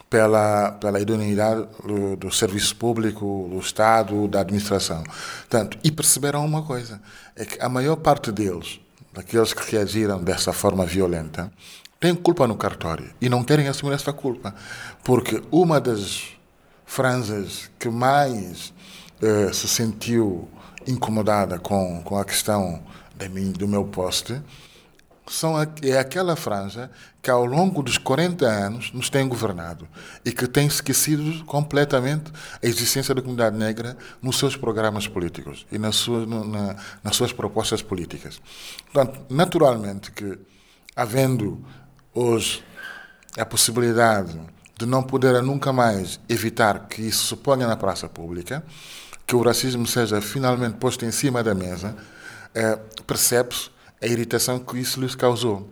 pela, 0.10 0.72
pela 0.74 1.00
idoneidade 1.00 1.68
do, 1.84 2.16
do, 2.16 2.32
serviço 2.32 2.76
público, 2.76 3.48
do 3.50 3.60
Estado, 3.60 4.28
da 4.28 4.42
administração. 4.42 5.04
Tanto, 5.48 5.78
e 5.84 5.92
perceberam 5.92 6.46
uma 6.46 6.64
coisa, 6.64 7.02
é 7.36 7.46
que 7.46 7.62
a 7.62 7.70
maior 7.70 7.96
parte 7.96 8.32
deles, 8.32 8.80
daqueles 9.14 9.54
que 9.54 9.72
reagiram 9.72 10.22
dessa 10.24 10.52
forma 10.52 10.86
violenta, 10.86 11.52
têm 12.00 12.16
culpa 12.16 12.48
no 12.48 12.56
cartório 12.56 13.10
e 13.20 13.30
não 13.30 13.44
querem 13.44 13.68
assumir 13.68 13.94
essa 13.94 14.14
culpa. 14.14 14.54
Porque 15.04 15.42
uma 15.52 15.80
das 15.80 16.30
franjas 16.86 17.70
que 17.78 17.90
mais 17.90 18.74
eh, 19.22 19.52
se 19.54 19.68
sentiu 19.68 20.48
incomodada 20.88 21.60
com, 21.60 22.02
com 22.04 22.18
a 22.18 22.26
questão 22.26 22.82
mim, 23.28 23.52
do 23.52 23.68
meu 23.68 23.86
poste 23.86 24.42
são, 25.30 25.56
é 25.62 25.98
aquela 25.98 26.36
franja 26.36 26.90
que 27.22 27.30
ao 27.30 27.46
longo 27.46 27.84
dos 27.84 27.98
40 27.98 28.46
anos 28.46 28.92
nos 28.92 29.10
tem 29.10 29.28
governado 29.28 29.88
e 30.26 30.32
que 30.32 30.48
tem 30.48 30.66
esquecido 30.66 31.44
completamente 31.46 32.32
a 32.62 32.66
existência 32.66 33.14
da 33.14 33.22
comunidade 33.22 33.56
negra 33.56 33.96
nos 34.22 34.40
seus 34.40 34.56
programas 34.56 35.08
políticos 35.08 35.66
e 35.72 35.78
nas 35.78 35.98
suas, 35.98 36.28
na, 36.28 36.76
nas 37.04 37.16
suas 37.16 37.32
propostas 37.32 37.82
políticas. 37.82 38.42
Portanto, 38.92 39.22
naturalmente 39.30 40.12
que, 40.12 40.40
havendo 40.96 41.64
hoje 42.14 42.64
a 43.38 43.46
possibilidade 43.46 44.40
de 44.78 44.86
não 44.86 45.04
poder 45.04 45.42
nunca 45.44 45.72
mais 45.72 46.20
evitar 46.28 46.88
que 46.88 47.02
isso 47.02 47.28
se 47.28 47.36
ponha 47.36 47.68
na 47.68 47.76
praça 47.76 48.10
pública, 48.10 48.64
que 49.28 49.36
o 49.36 49.42
racismo 49.44 49.86
seja 49.86 50.22
finalmente 50.22 50.78
posto 50.78 51.06
em 51.06 51.12
cima 51.12 51.44
da 51.44 51.54
mesa, 51.54 51.96
é, 52.54 52.76
percebe-se 53.06 53.70
a 54.02 54.08
irritação 54.08 54.60
que 54.60 54.78
isso 54.78 55.00
lhes 55.00 55.16
causou. 55.16 55.68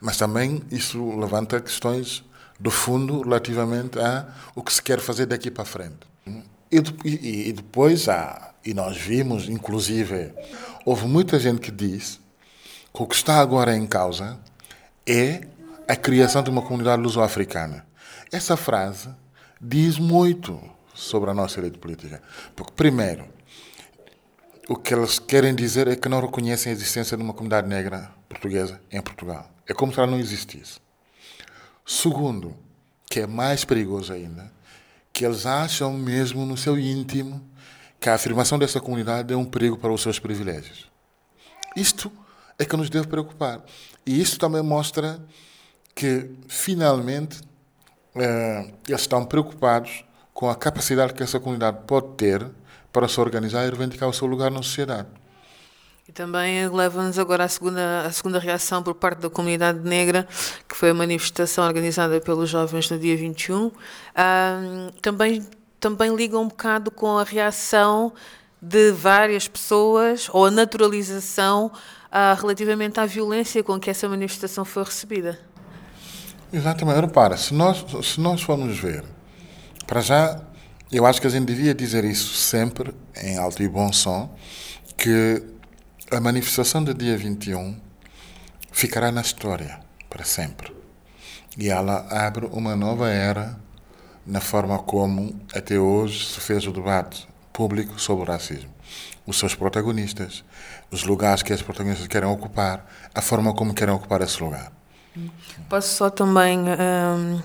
Mas 0.00 0.16
também 0.16 0.62
isso 0.70 1.18
levanta 1.18 1.60
questões 1.60 2.24
do 2.58 2.70
fundo 2.70 3.22
relativamente 3.22 3.98
a 3.98 4.26
o 4.54 4.62
que 4.62 4.72
se 4.72 4.82
quer 4.82 5.00
fazer 5.00 5.26
daqui 5.26 5.50
para 5.50 5.64
frente. 5.64 6.06
E, 6.70 6.82
e, 7.04 7.48
e 7.48 7.52
depois 7.52 8.08
há, 8.08 8.52
e 8.64 8.74
nós 8.74 8.96
vimos, 8.96 9.48
inclusive, 9.48 10.32
houve 10.84 11.06
muita 11.06 11.38
gente 11.38 11.60
que 11.60 11.70
diz 11.70 12.20
que 12.92 13.02
o 13.02 13.06
que 13.06 13.14
está 13.14 13.38
agora 13.38 13.76
em 13.76 13.86
causa 13.86 14.38
é 15.06 15.46
a 15.86 15.96
criação 15.96 16.42
de 16.42 16.50
uma 16.50 16.62
comunidade 16.62 17.00
luso-africana. 17.00 17.86
Essa 18.30 18.56
frase 18.56 19.08
diz 19.60 19.98
muito 19.98 20.60
sobre 20.94 21.30
a 21.30 21.34
nossa 21.34 21.60
elite 21.60 21.78
política. 21.78 22.20
Porque, 22.54 22.72
primeiro, 22.72 23.24
o 24.68 24.76
que 24.76 24.92
eles 24.92 25.18
querem 25.18 25.54
dizer 25.54 25.88
é 25.88 25.96
que 25.96 26.10
não 26.10 26.20
reconhecem 26.20 26.70
a 26.70 26.74
existência 26.74 27.16
de 27.16 27.22
uma 27.22 27.32
comunidade 27.32 27.66
negra 27.66 28.10
portuguesa 28.28 28.78
em 28.92 29.00
Portugal. 29.00 29.50
É 29.66 29.72
como 29.72 29.90
se 29.92 29.98
ela 29.98 30.10
não 30.10 30.18
existisse. 30.18 30.78
Segundo, 31.86 32.54
que 33.06 33.20
é 33.20 33.26
mais 33.26 33.64
perigoso 33.64 34.12
ainda, 34.12 34.52
que 35.10 35.24
eles 35.24 35.46
acham 35.46 35.94
mesmo 35.94 36.44
no 36.44 36.54
seu 36.54 36.78
íntimo 36.78 37.42
que 37.98 38.10
a 38.10 38.14
afirmação 38.14 38.58
dessa 38.58 38.78
comunidade 38.78 39.32
é 39.32 39.36
um 39.36 39.44
perigo 39.46 39.78
para 39.78 39.90
os 39.90 40.02
seus 40.02 40.18
privilégios. 40.18 40.86
Isto 41.74 42.12
é 42.58 42.64
que 42.66 42.76
nos 42.76 42.90
deve 42.90 43.06
preocupar. 43.06 43.64
E 44.04 44.20
isto 44.20 44.38
também 44.38 44.62
mostra 44.62 45.18
que, 45.94 46.30
finalmente, 46.46 47.40
eh, 48.14 48.70
eles 48.86 49.00
estão 49.00 49.24
preocupados 49.24 50.04
com 50.34 50.50
a 50.50 50.54
capacidade 50.54 51.14
que 51.14 51.22
essa 51.22 51.40
comunidade 51.40 51.78
pode 51.86 52.08
ter 52.16 52.46
para 52.98 53.06
se 53.06 53.20
organizar 53.20 53.64
e 53.64 53.68
reivindicar 53.68 54.08
o 54.08 54.12
seu 54.12 54.26
lugar 54.26 54.50
na 54.50 54.60
sociedade. 54.60 55.06
E 56.08 56.10
também 56.10 56.68
leva-nos 56.68 57.16
agora 57.16 57.44
à 57.44 57.48
segunda, 57.48 58.00
à 58.04 58.10
segunda 58.10 58.40
reação 58.40 58.82
por 58.82 58.92
parte 58.92 59.20
da 59.20 59.30
comunidade 59.30 59.78
negra, 59.88 60.26
que 60.68 60.74
foi 60.74 60.90
a 60.90 60.94
manifestação 60.94 61.64
organizada 61.64 62.20
pelos 62.20 62.50
jovens 62.50 62.90
no 62.90 62.98
dia 62.98 63.16
21. 63.16 63.70
Ah, 64.16 64.90
também, 65.00 65.46
também 65.78 66.12
liga 66.12 66.36
um 66.36 66.48
bocado 66.48 66.90
com 66.90 67.18
a 67.18 67.22
reação 67.22 68.12
de 68.60 68.90
várias 68.90 69.46
pessoas, 69.46 70.28
ou 70.32 70.46
a 70.46 70.50
naturalização 70.50 71.70
ah, 72.10 72.36
relativamente 72.36 72.98
à 72.98 73.06
violência 73.06 73.62
com 73.62 73.78
que 73.78 73.90
essa 73.90 74.08
manifestação 74.08 74.64
foi 74.64 74.82
recebida. 74.82 75.38
Exatamente. 76.52 77.00
Repara, 77.00 77.36
se 77.36 77.54
nós, 77.54 77.86
se 78.02 78.20
nós 78.20 78.42
formos 78.42 78.76
ver, 78.76 79.04
para 79.86 80.00
já 80.00 80.47
eu 80.90 81.04
acho 81.04 81.20
que 81.20 81.26
a 81.26 81.30
gente 81.30 81.46
devia 81.46 81.74
dizer 81.74 82.04
isso 82.04 82.34
sempre, 82.34 82.94
em 83.22 83.36
alto 83.36 83.62
e 83.62 83.68
bom 83.68 83.92
som, 83.92 84.34
que 84.96 85.42
a 86.10 86.20
manifestação 86.20 86.82
do 86.82 86.94
dia 86.94 87.16
21 87.16 87.78
ficará 88.72 89.12
na 89.12 89.20
história 89.20 89.80
para 90.08 90.24
sempre. 90.24 90.74
E 91.56 91.68
ela 91.68 92.06
abre 92.10 92.46
uma 92.52 92.74
nova 92.74 93.10
era 93.10 93.58
na 94.24 94.40
forma 94.40 94.78
como 94.78 95.40
até 95.54 95.78
hoje 95.78 96.26
se 96.26 96.40
fez 96.40 96.66
o 96.66 96.72
debate 96.72 97.28
público 97.52 98.00
sobre 98.00 98.24
o 98.24 98.26
racismo. 98.26 98.70
Os 99.26 99.38
seus 99.38 99.54
protagonistas, 99.54 100.44
os 100.90 101.02
lugares 101.04 101.42
que 101.42 101.52
esses 101.52 101.64
protagonistas 101.64 102.06
querem 102.06 102.28
ocupar, 102.28 102.86
a 103.14 103.20
forma 103.20 103.52
como 103.52 103.74
querem 103.74 103.94
ocupar 103.94 104.22
esse 104.22 104.42
lugar. 104.42 104.72
Posso 105.68 105.96
só 105.96 106.10
também 106.10 106.58
um, 106.60 107.42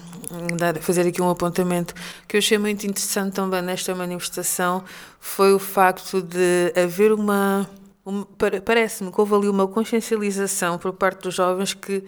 dar, 0.57 0.77
fazer 0.79 1.07
aqui 1.07 1.21
um 1.21 1.29
apontamento 1.29 1.93
que 2.27 2.35
eu 2.35 2.39
achei 2.39 2.57
muito 2.57 2.85
interessante 2.85 3.33
também 3.33 3.61
nesta 3.61 3.93
manifestação 3.95 4.83
foi 5.19 5.53
o 5.53 5.59
facto 5.59 6.21
de 6.21 6.73
haver 6.75 7.11
uma, 7.11 7.69
uma 8.05 8.27
parece-me 8.65 9.11
que 9.11 9.19
houve 9.19 9.35
ali 9.35 9.47
uma 9.47 9.67
consciencialização 9.67 10.77
por 10.77 10.93
parte 10.93 11.23
dos 11.23 11.35
jovens 11.35 11.73
que 11.73 12.03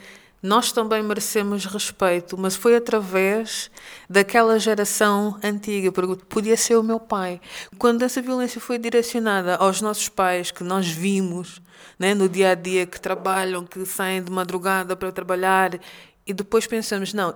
nós 0.46 0.72
também 0.72 1.02
merecemos 1.02 1.66
respeito, 1.66 2.38
mas 2.38 2.56
foi 2.56 2.76
através 2.76 3.72
daquela 4.08 4.60
geração 4.60 5.40
antiga, 5.44 5.92
porque 5.92 6.24
podia 6.30 6.56
ser 6.56 6.76
o 6.76 6.84
meu 6.84 7.00
pai. 7.00 7.42
Quando 7.80 8.04
essa 8.04 8.22
violência 8.22 8.62
foi 8.62 8.78
direcionada 8.78 9.56
aos 9.56 9.82
nossos 9.82 10.08
pais, 10.08 10.52
que 10.52 10.64
nós 10.64 10.88
vimos 10.88 11.60
né, 11.98 12.14
no 12.14 12.30
dia 12.30 12.52
a 12.52 12.56
dia, 12.56 12.86
que 12.86 13.02
trabalham, 13.02 13.66
que 13.66 13.86
saem 13.88 14.22
de 14.22 14.32
madrugada 14.32 14.96
para 14.96 15.12
trabalhar, 15.12 15.80
e 16.28 16.34
depois 16.34 16.68
pensamos: 16.68 17.12
não, 17.12 17.34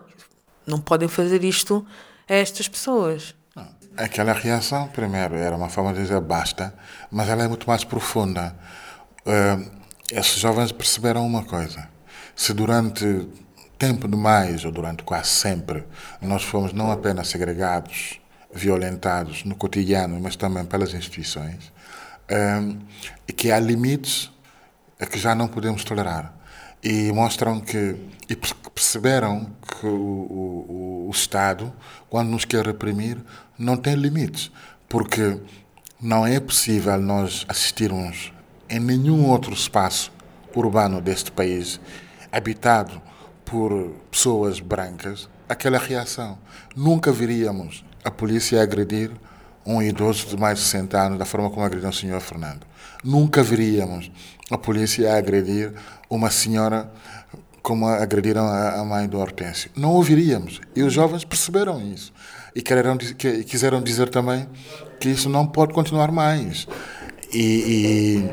não 0.70 0.80
podem 0.80 1.08
fazer 1.08 1.44
isto 1.44 1.86
a 2.28 2.34
estas 2.34 2.68
pessoas. 2.68 3.36
Aquela 3.98 4.32
reação, 4.32 4.88
primeiro, 4.88 5.36
era 5.36 5.56
uma 5.56 5.68
forma 5.68 5.94
de 5.94 6.02
dizer 6.02 6.22
basta, 6.22 6.74
mas 7.12 7.28
ela 7.28 7.44
é 7.44 7.48
muito 7.48 7.68
mais 7.68 7.84
profunda. 7.84 8.56
Uh, 9.26 9.70
esses 10.12 10.40
jovens 10.40 10.72
perceberam 10.72 11.26
uma 11.26 11.44
coisa 11.44 11.90
se 12.40 12.54
durante 12.54 13.28
tempo 13.78 14.08
demais, 14.08 14.64
ou 14.64 14.72
durante 14.72 15.04
quase 15.04 15.28
sempre, 15.28 15.84
nós 16.22 16.42
fomos 16.42 16.72
não 16.72 16.90
apenas 16.90 17.28
segregados, 17.28 18.22
violentados 18.54 19.44
no 19.44 19.56
cotidiano, 19.56 20.18
mas 20.22 20.38
também 20.38 20.64
pelas 20.64 20.94
instituições, 20.94 21.70
um, 22.32 22.80
e 23.28 23.34
que 23.34 23.52
há 23.52 23.60
limites 23.60 24.32
que 25.12 25.20
já 25.20 25.36
não 25.36 25.50
podemos 25.50 25.84
tolerar. 25.84 26.34
E 26.84 27.12
mostram 27.12 27.60
que 27.60 27.96
e 28.30 28.36
perceberam 28.36 29.50
que 29.80 29.88
o, 29.88 29.90
o, 29.90 31.08
o 31.08 31.12
Estado, 31.12 31.74
quando 32.10 32.30
nos 32.30 32.46
quer 32.46 32.66
reprimir, 32.66 33.18
não 33.58 33.76
tem 33.76 33.96
limites, 33.96 34.52
porque 34.88 35.40
não 36.00 36.26
é 36.28 36.40
possível 36.40 36.98
nós 37.02 37.44
assistirmos 37.50 38.32
em 38.70 38.80
nenhum 38.80 39.28
outro 39.28 39.52
espaço 39.52 40.12
urbano 40.56 41.02
deste 41.02 41.32
país 41.32 41.80
habitado 42.32 43.02
por 43.44 43.96
pessoas 44.12 44.60
brancas 44.60 45.28
aquela 45.48 45.80
reação. 45.80 46.38
Nunca 46.76 47.12
viríamos 47.12 47.84
a 48.04 48.12
polícia 48.12 48.62
agredir 48.62 49.12
um 49.66 49.82
idoso 49.82 50.28
de 50.28 50.38
mais 50.38 50.60
de 50.60 50.66
60 50.66 51.02
anos 51.02 51.20
da 51.20 51.26
forma 51.26 51.50
como 51.50 51.66
agrediu 51.66 51.90
o 51.90 51.94
senhor 51.94 52.22
Fernando. 52.22 52.66
Nunca 53.04 53.42
veríamos 53.42 54.12
a 54.52 54.58
polícia 54.58 55.16
agredir 55.16 55.74
uma 56.10 56.32
senhora 56.32 56.92
como 57.62 57.88
agrediram 57.88 58.48
a 58.48 58.84
mãe 58.84 59.08
do 59.08 59.20
Hortêncio. 59.20 59.70
Não 59.76 59.92
ouviríamos. 59.92 60.60
E 60.76 60.82
os 60.82 60.92
jovens 60.92 61.24
perceberam 61.24 61.80
isso. 61.82 62.12
E 62.56 62.62
quereram, 62.62 62.98
quiseram 62.98 63.82
dizer 63.82 64.10
também 64.10 64.48
que 65.00 65.10
isso 65.10 65.30
não 65.30 65.46
pode 65.46 65.74
continuar 65.74 66.12
mais. 66.12 66.68
E, 67.32 68.26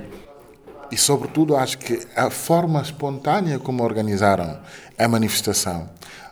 e, 0.90 0.94
e, 0.94 0.96
sobretudo, 0.96 1.56
acho 1.56 1.76
que 1.78 2.00
a 2.16 2.30
forma 2.30 2.80
espontânea 2.80 3.58
como 3.58 3.82
organizaram 3.82 4.58
a 4.98 5.08
manifestação 5.08 5.90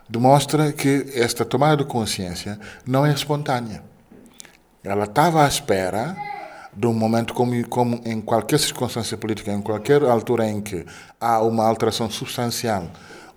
demonstra 0.08 0.72
que 0.72 1.06
esta 1.14 1.44
tomada 1.44 1.78
de 1.78 1.84
consciência 1.84 2.58
não 2.86 3.04
é 3.04 3.12
espontânea. 3.12 3.82
Ela 4.82 5.04
estava 5.04 5.44
à 5.44 5.48
espera 5.48 6.16
de 6.76 6.86
um 6.86 6.92
momento 6.92 7.34
como, 7.34 7.66
como 7.68 8.00
em 8.04 8.20
qualquer 8.20 8.58
circunstância 8.58 9.16
política, 9.16 9.52
em 9.52 9.62
qualquer 9.62 10.02
altura 10.02 10.46
em 10.46 10.60
que 10.60 10.84
há 11.20 11.40
uma 11.40 11.66
alteração 11.66 12.10
substancial, 12.10 12.88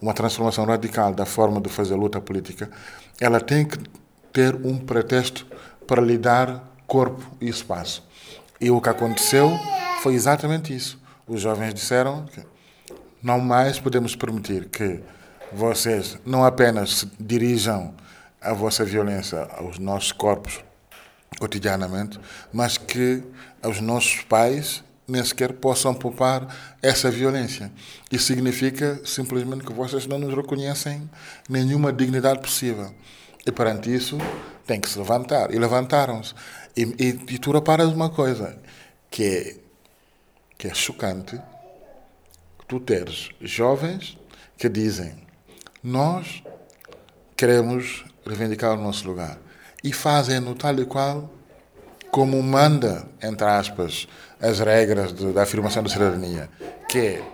uma 0.01 0.13
transformação 0.13 0.65
radical 0.65 1.13
da 1.13 1.25
forma 1.25 1.62
de 1.62 1.70
fazer 1.70 1.96
luta 1.96 2.20
política, 2.20 2.70
ela 3.20 3.39
tem 3.39 3.65
que 3.65 3.77
ter 4.32 4.56
um 4.56 4.77
pretexto 4.77 5.46
para 5.86 6.01
lhe 6.01 6.17
dar 6.17 6.63
corpo 6.86 7.24
e 7.39 7.48
espaço. 7.48 8.03
E 8.60 8.72
o 8.72 8.82
que 8.82 8.89
aconteceu 8.89 9.51
foi 10.01 10.13
exatamente 10.13 10.75
isso. 10.75 11.00
Os 11.27 11.41
jovens 11.41 11.74
disseram 11.74 12.25
que 12.25 12.41
não 13.22 13.39
mais 13.39 13.79
podemos 13.79 14.15
permitir 14.15 14.65
que 14.70 15.01
vocês 15.51 16.17
não 16.25 16.44
apenas 16.44 17.08
dirijam 17.20 17.94
a 18.41 18.53
vossa 18.53 18.84
violência 18.84 19.48
aos 19.58 19.79
nossos 19.79 20.12
corpos 20.12 20.63
cotidianamente, 21.39 22.20
mas 22.51 22.77
que 22.77 23.24
os 23.63 23.79
nossos 23.82 24.22
pais 24.22 24.84
nem 25.08 25.24
sequer 25.24 25.53
possam 25.53 25.94
poupar 25.94 26.75
essa 26.82 27.10
violência. 27.10 27.72
Isso 28.12 28.25
significa 28.25 29.00
simplesmente 29.06 29.63
que 29.63 29.72
vocês 29.72 30.06
não 30.06 30.20
nos 30.20 30.36
reconhecem 30.36 31.10
nenhuma 31.50 31.94
dignidade 31.94 32.41
possível. 32.41 32.94
E 33.46 33.51
perante 33.51 33.94
isso, 33.94 34.17
tem 34.65 34.82
que 34.82 34.89
se 34.89 35.00
levantar. 35.00 35.53
E 35.53 35.58
levantaram-se. 35.58 36.34
E, 36.75 36.82
e, 37.00 37.36
e 37.36 37.39
tu 37.39 37.51
reparas 37.53 37.88
uma 37.88 38.10
coisa, 38.10 38.60
que 39.10 39.24
é, 39.24 39.56
que 40.58 40.67
é 40.67 40.74
chocante, 40.74 41.39
tu 42.67 42.79
teres 42.82 43.29
jovens 43.39 44.17
que 44.58 44.67
dizem 44.67 45.15
nós 45.82 46.44
queremos 47.38 48.03
reivindicar 48.25 48.74
o 48.74 48.82
nosso 48.82 49.08
lugar 49.08 49.38
e 49.84 49.93
fazem-no 49.93 50.55
tal 50.55 50.75
e 50.79 50.86
qual 50.86 51.29
como 52.12 52.41
manda, 52.41 53.07
entre 53.22 53.46
aspas, 53.46 54.07
as 54.41 54.60
regras 54.60 55.13
de, 55.13 55.31
da 55.34 55.43
afirmação 55.43 55.84
da 55.84 55.89
cidadania, 55.89 56.50
que 56.89 56.98
é 56.98 57.31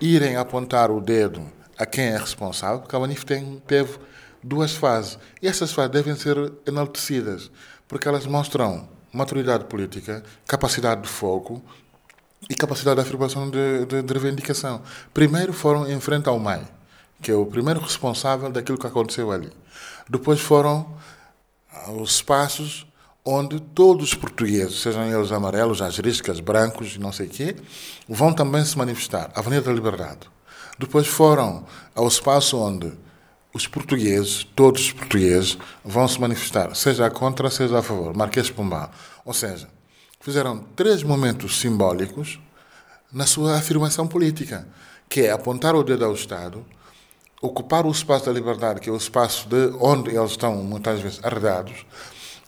irem 0.00 0.36
apontar 0.36 0.90
o 0.90 1.00
dedo 1.00 1.42
a 1.78 1.86
quem 1.86 2.06
é 2.06 2.16
responsável, 2.16 2.80
porque 2.80 2.96
a 2.96 2.98
Manif 2.98 3.24
tem, 3.24 3.62
teve 3.66 3.98
duas 4.42 4.72
fases. 4.72 5.18
E 5.40 5.48
essas 5.48 5.72
fases 5.72 5.92
devem 5.92 6.14
ser 6.14 6.52
enaltecidas, 6.66 7.50
porque 7.88 8.08
elas 8.08 8.26
mostram 8.26 8.88
maturidade 9.12 9.64
política, 9.64 10.22
capacidade 10.46 11.02
de 11.02 11.08
foco 11.08 11.62
e 12.48 12.54
capacidade 12.54 12.96
de 12.96 13.02
afirmação 13.06 13.48
de, 13.48 13.86
de, 13.86 14.02
de 14.02 14.12
reivindicação. 14.12 14.82
Primeiro 15.12 15.52
foram 15.52 15.88
em 15.88 16.00
frente 16.00 16.28
ao 16.28 16.38
MAI, 16.38 16.66
que 17.22 17.30
é 17.30 17.34
o 17.34 17.46
primeiro 17.46 17.80
responsável 17.80 18.50
daquilo 18.50 18.78
que 18.78 18.86
aconteceu 18.86 19.30
ali. 19.30 19.50
Depois 20.08 20.40
foram 20.40 20.94
os 21.96 22.16
espaços 22.16 22.86
onde 23.24 23.58
todos 23.58 24.08
os 24.08 24.14
portugueses, 24.14 24.82
sejam 24.82 25.06
eles 25.06 25.32
amarelos, 25.32 25.80
ageriscas, 25.80 26.40
brancos, 26.40 26.98
não 26.98 27.10
sei 27.10 27.26
o 27.26 27.30
quê, 27.30 27.56
vão 28.08 28.32
também 28.32 28.64
se 28.64 28.76
manifestar. 28.76 29.30
Avenida 29.34 29.62
da 29.62 29.72
Liberdade. 29.72 30.20
Depois 30.78 31.06
foram 31.06 31.64
ao 31.94 32.06
espaço 32.06 32.58
onde 32.58 32.92
os 33.54 33.66
portugueses, 33.66 34.44
todos 34.56 34.82
os 34.82 34.92
portugueses, 34.92 35.56
vão 35.84 36.06
se 36.08 36.20
manifestar, 36.20 36.74
seja 36.74 37.08
contra, 37.08 37.48
seja 37.48 37.78
a 37.78 37.82
favor. 37.82 38.14
Marquês 38.14 38.50
Pombal. 38.50 38.90
Ou 39.24 39.32
seja, 39.32 39.68
fizeram 40.20 40.58
três 40.74 41.02
momentos 41.02 41.60
simbólicos 41.60 42.40
na 43.12 43.26
sua 43.26 43.56
afirmação 43.56 44.08
política, 44.08 44.66
que 45.08 45.20
é 45.20 45.30
apontar 45.30 45.76
o 45.76 45.84
dedo 45.84 46.04
ao 46.04 46.12
Estado, 46.12 46.66
ocupar 47.44 47.84
o 47.84 47.90
espaço 47.90 48.26
da 48.26 48.32
liberdade, 48.32 48.80
que 48.80 48.88
é 48.88 48.92
o 48.92 48.96
espaço 48.96 49.46
de 49.48 49.74
onde 49.78 50.10
eles 50.16 50.30
estão 50.30 50.56
muitas 50.56 51.00
vezes 51.00 51.20
arredados, 51.22 51.84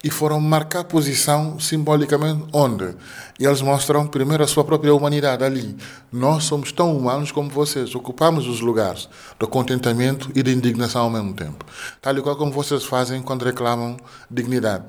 e 0.02 0.10
foram 0.10 0.40
marcar 0.40 0.84
posição 0.84 1.58
simbolicamente 1.58 2.46
onde 2.52 2.94
eles 3.38 3.60
mostram 3.60 4.06
primeiro 4.06 4.42
a 4.42 4.46
sua 4.46 4.64
própria 4.64 4.94
humanidade 4.94 5.42
ali. 5.42 5.76
Nós 6.12 6.44
somos 6.44 6.72
tão 6.72 6.96
humanos 6.96 7.30
como 7.32 7.50
vocês, 7.50 7.94
ocupamos 7.94 8.46
os 8.46 8.60
lugares 8.60 9.08
do 9.38 9.46
contentamento 9.46 10.30
e 10.34 10.42
da 10.42 10.50
indignação 10.50 11.02
ao 11.02 11.10
mesmo 11.10 11.34
tempo, 11.34 11.64
tal 12.00 12.16
e 12.16 12.22
qual 12.22 12.36
como 12.36 12.52
vocês 12.52 12.84
fazem 12.84 13.20
quando 13.20 13.44
reclamam 13.44 13.96
dignidade. 14.30 14.84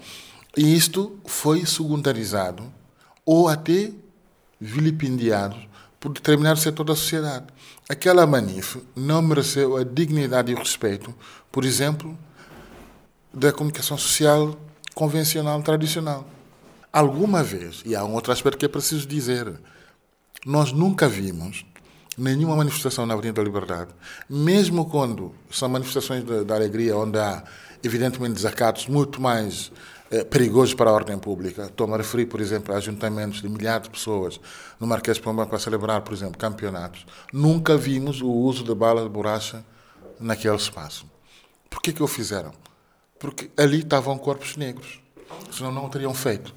E 0.55 0.75
isto 0.75 1.17
foi 1.25 1.65
secundarizado 1.65 2.63
ou 3.25 3.47
até 3.47 3.91
vilipendiado 4.59 5.57
por 6.07 6.13
determinado 6.13 6.57
setor 6.57 6.85
da 6.85 6.95
sociedade. 6.95 7.47
Aquela 7.89 8.25
manif 8.25 8.77
não 8.95 9.21
mereceu 9.21 9.75
a 9.75 9.83
dignidade 9.83 10.51
e 10.51 10.55
o 10.55 10.57
respeito, 10.57 11.13
por 11.51 11.65
exemplo, 11.65 12.17
da 13.33 13.51
comunicação 13.51 13.97
social 13.97 14.57
convencional, 14.95 15.61
tradicional. 15.61 16.25
Alguma 16.93 17.43
vez, 17.43 17.81
e 17.85 17.93
há 17.93 18.05
um 18.05 18.13
outro 18.13 18.31
aspecto 18.31 18.57
que 18.57 18.65
é 18.65 18.69
preciso 18.69 19.05
dizer, 19.05 19.53
nós 20.45 20.71
nunca 20.71 21.09
vimos 21.09 21.65
nenhuma 22.17 22.55
manifestação 22.55 23.05
na 23.05 23.13
Avenida 23.13 23.41
da 23.41 23.43
Liberdade, 23.43 23.91
mesmo 24.29 24.85
quando 24.85 25.35
são 25.51 25.67
manifestações 25.67 26.23
da 26.23 26.55
alegria, 26.55 26.95
onde 26.95 27.19
há, 27.19 27.43
evidentemente, 27.83 28.35
desacatos 28.35 28.87
muito 28.87 29.21
mais 29.21 29.73
perigosos 30.29 30.73
para 30.73 30.89
a 30.89 30.93
ordem 30.93 31.17
pública. 31.17 31.63
Estou-me 31.63 31.93
a 31.93 31.97
referir, 31.97 32.25
por 32.25 32.41
exemplo, 32.41 32.73
a 32.73 32.77
ajuntamentos 32.77 33.41
de 33.41 33.49
milhares 33.49 33.83
de 33.83 33.89
pessoas 33.89 34.39
no 34.79 34.87
Marquês 34.87 35.17
de 35.17 35.23
Pombal 35.23 35.47
para 35.47 35.59
celebrar, 35.59 36.01
por 36.01 36.13
exemplo, 36.13 36.37
campeonatos. 36.37 37.05
Nunca 37.33 37.75
vimos 37.77 38.21
o 38.21 38.29
uso 38.29 38.63
de 38.63 38.73
bala 38.73 39.03
de 39.03 39.09
borracha 39.09 39.63
naquele 40.19 40.55
espaço. 40.55 41.05
Por 41.69 41.81
que 41.81 41.91
que 41.91 42.03
o 42.03 42.07
fizeram? 42.07 42.53
Porque 43.19 43.49
ali 43.57 43.79
estavam 43.79 44.17
corpos 44.17 44.55
negros, 44.55 45.01
senão 45.51 45.71
não 45.71 45.85
o 45.85 45.89
teriam 45.89 46.13
feito. 46.13 46.53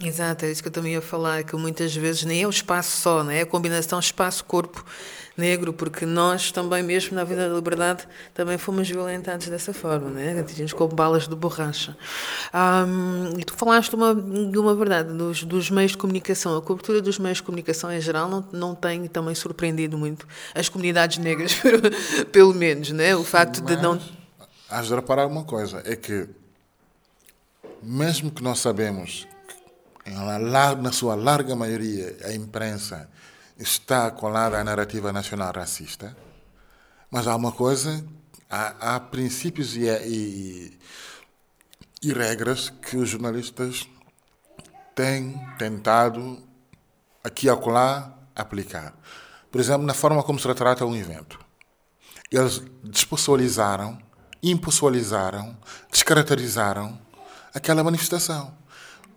Exato, 0.00 0.44
é 0.44 0.50
isso 0.50 0.62
que 0.62 0.68
eu 0.68 0.72
também 0.72 0.92
ia 0.92 1.00
falar, 1.00 1.42
que 1.42 1.56
muitas 1.56 1.94
vezes 1.94 2.24
nem 2.24 2.42
é 2.42 2.46
o 2.46 2.50
espaço 2.50 3.00
só, 3.00 3.24
né? 3.24 3.38
é 3.38 3.42
a 3.42 3.46
combinação 3.46 3.98
espaço-corpo 3.98 4.84
negro, 5.36 5.72
porque 5.72 6.04
nós 6.04 6.50
também, 6.50 6.82
mesmo 6.82 7.14
na 7.14 7.24
vida 7.24 7.48
da 7.48 7.54
liberdade, 7.54 8.06
também 8.34 8.58
fomos 8.58 8.88
violentados 8.88 9.48
dessa 9.48 9.72
forma, 9.72 10.10
né? 10.10 10.38
atingimos 10.38 10.74
com 10.74 10.86
balas 10.88 11.26
de 11.26 11.34
borracha. 11.34 11.96
Um, 12.54 13.38
e 13.38 13.44
tu 13.44 13.54
falaste 13.54 13.90
de 13.90 13.96
uma, 13.96 14.14
de 14.14 14.58
uma 14.58 14.74
verdade, 14.74 15.12
dos, 15.12 15.44
dos, 15.44 15.70
meios 15.70 15.92
de 15.92 15.98
comunicação, 15.98 16.56
a 16.56 16.62
cobertura 16.62 17.00
dos 17.00 17.18
meios 17.18 17.38
de 17.38 17.44
comunicação 17.44 17.90
em 17.90 18.00
geral 18.00 18.28
não, 18.28 18.46
não 18.52 18.74
tem 18.74 19.06
também 19.06 19.34
surpreendido 19.34 19.96
muito 19.96 20.26
as 20.54 20.68
comunidades 20.68 21.18
negras, 21.18 21.56
pelo 22.32 22.52
menos, 22.52 22.90
né? 22.90 23.16
o 23.16 23.24
facto 23.24 23.62
Mas, 23.62 23.76
de 23.76 23.82
não... 23.82 23.98
Has 24.68 24.88
de 24.88 24.94
reparar 24.94 25.26
uma 25.26 25.44
coisa, 25.44 25.82
é 25.86 25.96
que 25.96 26.28
mesmo 27.82 28.30
que 28.30 28.42
nós 28.42 28.58
sabemos 28.58 29.26
na 30.06 30.92
sua 30.92 31.14
larga 31.14 31.56
maioria, 31.56 32.16
a 32.24 32.32
imprensa 32.32 33.08
está 33.58 34.10
colada 34.10 34.58
à 34.58 34.64
narrativa 34.64 35.12
nacional 35.12 35.52
racista, 35.52 36.16
mas 37.10 37.26
há 37.26 37.34
uma 37.34 37.52
coisa, 37.52 38.04
há, 38.48 38.96
há 38.96 39.00
princípios 39.00 39.76
e, 39.76 39.86
e, 39.86 40.78
e 42.02 42.12
regras 42.12 42.70
que 42.70 42.96
os 42.96 43.08
jornalistas 43.08 43.88
têm 44.94 45.34
tentado 45.58 46.42
aqui 47.24 47.46
e 47.46 47.50
acolá 47.50 48.12
aplicar. 48.34 48.94
Por 49.50 49.60
exemplo, 49.60 49.86
na 49.86 49.94
forma 49.94 50.22
como 50.22 50.38
se 50.38 50.46
retrata 50.46 50.84
um 50.84 50.94
evento. 50.94 51.38
Eles 52.30 52.62
despessoalizaram, 52.82 53.98
impessoalizaram, 54.42 55.56
descaracterizaram 55.90 56.98
aquela 57.54 57.82
manifestação 57.82 58.65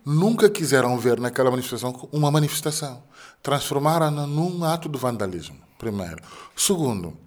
nunca 0.06 0.50
quiseram 0.50 0.98
ver 0.98 1.20
naquela 1.20 1.52
manifestação 1.52 2.10
uma 2.12 2.32
manifestação. 2.32 3.04
Transformaram-na 3.42 4.26
num 4.26 4.64
ato 4.64 4.90
de 4.90 4.98
vandalismo, 4.98 5.58
primeiro. 5.78 6.22
Segundo, 6.56 7.18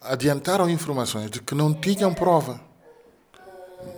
adiantaram 0.00 0.68
informações 0.68 1.30
de 1.30 1.40
que 1.40 1.54
não 1.54 1.72
tinham 1.74 2.12
prova. 2.14 2.60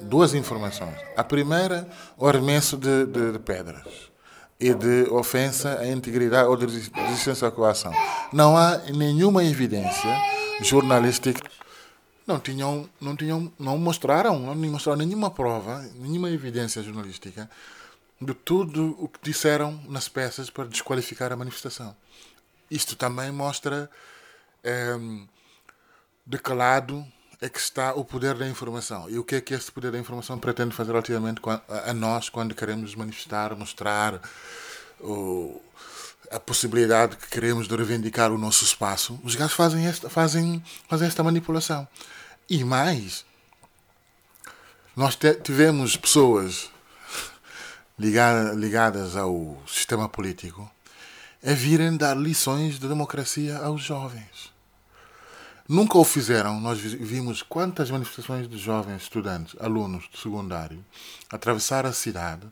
Duas 0.02 0.34
informações. 0.34 0.94
A 1.16 1.24
primeira, 1.24 1.88
o 2.16 2.26
arremesso 2.26 2.76
de, 2.76 3.06
de, 3.06 3.32
de 3.32 3.38
pedras 3.38 4.10
e 4.58 4.74
de 4.74 5.08
ofensa 5.10 5.78
à 5.80 5.88
integridade 5.88 6.46
ou 6.46 6.56
de 6.56 6.66
resistência 6.66 7.48
à 7.48 7.50
coação. 7.50 7.92
Não 8.30 8.56
há 8.56 8.76
nenhuma 8.94 9.42
evidência 9.42 10.14
jornalística. 10.60 11.40
Não 12.30 12.38
tinham, 12.38 12.88
não 13.00 13.16
tinham, 13.16 13.52
não 13.58 13.76
mostraram, 13.76 14.38
não 14.38 14.54
mostraram 14.54 15.00
nenhuma 15.00 15.32
prova, 15.32 15.82
nenhuma 15.96 16.30
evidência 16.30 16.80
jornalística 16.80 17.50
de 18.20 18.32
tudo 18.34 18.96
o 19.00 19.08
que 19.08 19.18
disseram 19.20 19.82
nas 19.88 20.08
peças 20.08 20.48
para 20.48 20.68
desqualificar 20.68 21.32
a 21.32 21.36
manifestação. 21.36 21.96
Isto 22.70 22.94
também 22.94 23.32
mostra 23.32 23.90
é, 24.62 24.96
de 26.24 26.38
que 26.38 26.52
lado 26.52 27.04
é 27.40 27.48
que 27.48 27.58
está 27.58 27.94
o 27.94 28.04
poder 28.04 28.36
da 28.36 28.46
informação 28.46 29.10
e 29.10 29.18
o 29.18 29.24
que 29.24 29.34
é 29.34 29.40
que 29.40 29.52
esse 29.52 29.72
poder 29.72 29.90
da 29.90 29.98
informação 29.98 30.38
pretende 30.38 30.72
fazer 30.72 30.92
relativamente 30.92 31.40
a 31.68 31.92
nós 31.92 32.28
quando 32.28 32.54
queremos 32.54 32.94
manifestar, 32.94 33.56
mostrar 33.56 34.20
o, 35.00 35.60
a 36.30 36.38
possibilidade 36.38 37.16
que 37.16 37.26
queremos 37.26 37.66
de 37.66 37.74
reivindicar 37.74 38.30
o 38.30 38.38
nosso 38.38 38.62
espaço. 38.62 39.18
Os 39.24 39.34
gajos 39.34 39.56
fazem 39.56 39.84
esta, 39.84 40.08
fazem, 40.08 40.62
fazem 40.88 41.08
esta 41.08 41.24
manipulação. 41.24 41.88
E 42.52 42.64
mais, 42.64 43.24
nós 44.96 45.16
tivemos 45.44 45.96
pessoas 45.96 46.68
ligadas 47.96 49.14
ao 49.14 49.56
sistema 49.68 50.08
político 50.08 50.68
a 51.46 51.52
virem 51.52 51.96
dar 51.96 52.16
lições 52.16 52.80
de 52.80 52.88
democracia 52.88 53.56
aos 53.58 53.84
jovens. 53.84 54.52
Nunca 55.68 55.96
o 55.96 56.02
fizeram. 56.02 56.60
Nós 56.60 56.80
vimos 56.80 57.40
quantas 57.40 57.88
manifestações 57.88 58.48
de 58.48 58.58
jovens 58.58 59.02
estudantes, 59.02 59.54
alunos 59.60 60.08
de 60.12 60.18
secundário, 60.18 60.84
atravessar 61.30 61.86
a 61.86 61.92
cidade 61.92 62.48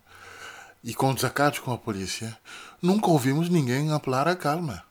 e 0.84 0.94
com 0.94 1.12
desacatos 1.12 1.58
com 1.58 1.72
a 1.72 1.78
polícia. 1.78 2.38
Nunca 2.80 3.08
ouvimos 3.08 3.48
ninguém 3.48 3.92
apelar 3.92 4.28
à 4.28 4.37
calma. 4.37 4.84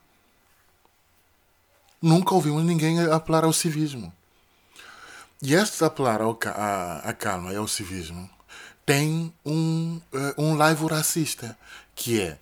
Nunca 2.02 2.36
ouvimos 2.36 2.66
ninguém 2.66 3.00
apelar 3.06 3.46
ao 3.46 3.54
civismo. 3.54 4.12
E 5.42 5.54
este 5.54 5.84
apelar 5.84 6.22
ao, 6.22 6.38
à, 6.46 7.00
à 7.10 7.14
calma 7.14 7.54
e 7.54 7.56
ao 7.56 7.68
civismo 7.68 8.30
tem 8.86 9.34
um, 9.46 10.02
eh, 10.14 10.34
um 10.38 10.56
laivo 10.56 10.88
racista, 10.88 11.58
que 11.94 12.22
é 12.22 12.40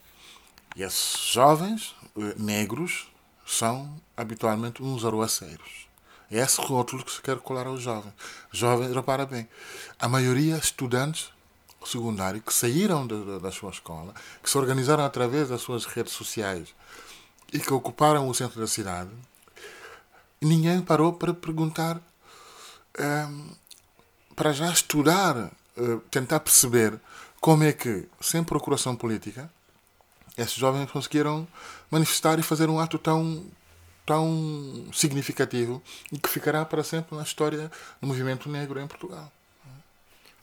esses 0.78 1.34
jovens 1.34 1.96
eh, 2.18 2.36
negros 2.38 3.12
são 3.46 4.00
habitualmente 4.16 4.82
uns 4.82 5.04
aroaceiros. 5.04 5.88
É 6.32 6.40
esse 6.40 6.60
rótulo 6.62 7.04
que 7.04 7.12
se 7.12 7.22
quer 7.22 7.38
colar 7.38 7.68
aos 7.68 7.82
jovens. 7.82 8.14
Jovens, 8.52 8.96
repara 8.96 9.26
bem, 9.26 9.48
a 10.00 10.08
maioria 10.08 10.56
estudantes 10.56 11.32
secundários 11.86 12.44
que 12.44 12.54
saíram 12.54 13.06
da, 13.06 13.40
da 13.40 13.52
sua 13.52 13.70
escola, 13.70 14.14
que 14.42 14.50
se 14.50 14.58
organizaram 14.58 15.06
através 15.06 15.50
das 15.50 15.62
suas 15.62 15.86
redes 15.86 16.14
sociais 16.14 16.74
e 17.54 17.60
que 17.60 17.74
ocuparam 17.74 18.28
o 18.28 18.34
centro 18.34 18.60
da 18.60 18.68
cidade, 18.68 19.12
ninguém 20.42 20.82
parou 20.82 21.14
para 21.14 21.34
perguntar, 21.34 22.02
para 24.36 24.52
já 24.52 24.72
estudar 24.72 25.52
eh, 25.78 26.00
tentar 26.10 26.40
perceber 26.40 27.00
como 27.42 27.64
é 27.64 27.74
que, 27.74 28.08
sem 28.22 28.44
procuração 28.44 28.96
política, 28.96 29.52
esses 30.38 30.56
jovens 30.56 30.90
conseguiram 30.90 31.48
manifestar 31.92 32.40
e 32.40 32.44
fazer 32.44 32.70
um 32.70 32.80
ato 32.80 32.98
tão, 32.98 33.46
tão 34.06 34.88
significativo 34.94 35.82
e 36.12 36.18
que 36.18 36.30
ficará 36.30 36.64
para 36.64 36.84
sempre 36.84 37.16
na 37.16 37.24
história 37.24 37.70
do 38.02 38.08
movimento 38.08 38.50
negro 38.50 38.80
em 38.80 38.88
Portugal. 38.88 39.32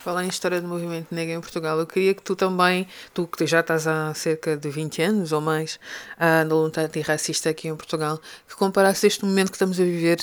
Falar 0.03 0.25
em 0.25 0.29
história 0.29 0.61
do 0.61 0.67
movimento 0.67 1.15
negro 1.15 1.35
em 1.35 1.41
Portugal, 1.41 1.79
eu 1.79 1.87
queria 1.87 2.13
que 2.13 2.23
tu 2.23 2.35
também, 2.35 2.89
tu 3.15 3.25
que 3.25 3.47
já 3.47 3.61
estás 3.61 3.87
há 3.87 4.13
cerca 4.15 4.57
de 4.57 4.69
20 4.69 5.01
anos 5.01 5.31
ou 5.31 5.41
mais 5.41 5.77
uh, 6.17 6.45
na 6.45 6.53
luta 6.53 6.81
antirracista 6.81 7.51
aqui 7.51 7.69
em 7.69 7.77
Portugal, 7.77 8.21
que 8.49 8.57
comparasse 8.57 9.07
este 9.07 9.25
momento 9.25 9.51
que 9.51 9.55
estamos 9.55 9.79
a 9.79 9.85
viver 9.85 10.19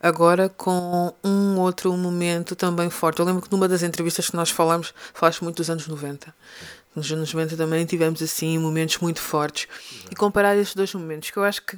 agora 0.00 0.48
com 0.48 1.12
um 1.24 1.58
outro 1.58 1.92
momento 1.94 2.54
também 2.54 2.88
forte. 2.88 3.18
Eu 3.18 3.26
lembro 3.26 3.42
que 3.42 3.50
numa 3.50 3.66
das 3.66 3.82
entrevistas 3.82 4.30
que 4.30 4.36
nós 4.36 4.50
falamos, 4.50 4.94
falaste 5.12 5.42
muito 5.42 5.56
dos 5.56 5.68
anos 5.70 5.88
90. 5.88 6.32
Nos 6.94 7.10
anos 7.10 7.34
90 7.34 7.56
também 7.56 7.84
tivemos 7.84 8.22
assim 8.22 8.56
momentos 8.58 8.98
muito 8.98 9.20
fortes. 9.20 9.66
E 10.08 10.14
comparar 10.14 10.56
estes 10.56 10.76
dois 10.76 10.94
momentos, 10.94 11.32
que 11.32 11.36
eu 11.36 11.42
acho 11.42 11.62
que 11.66 11.76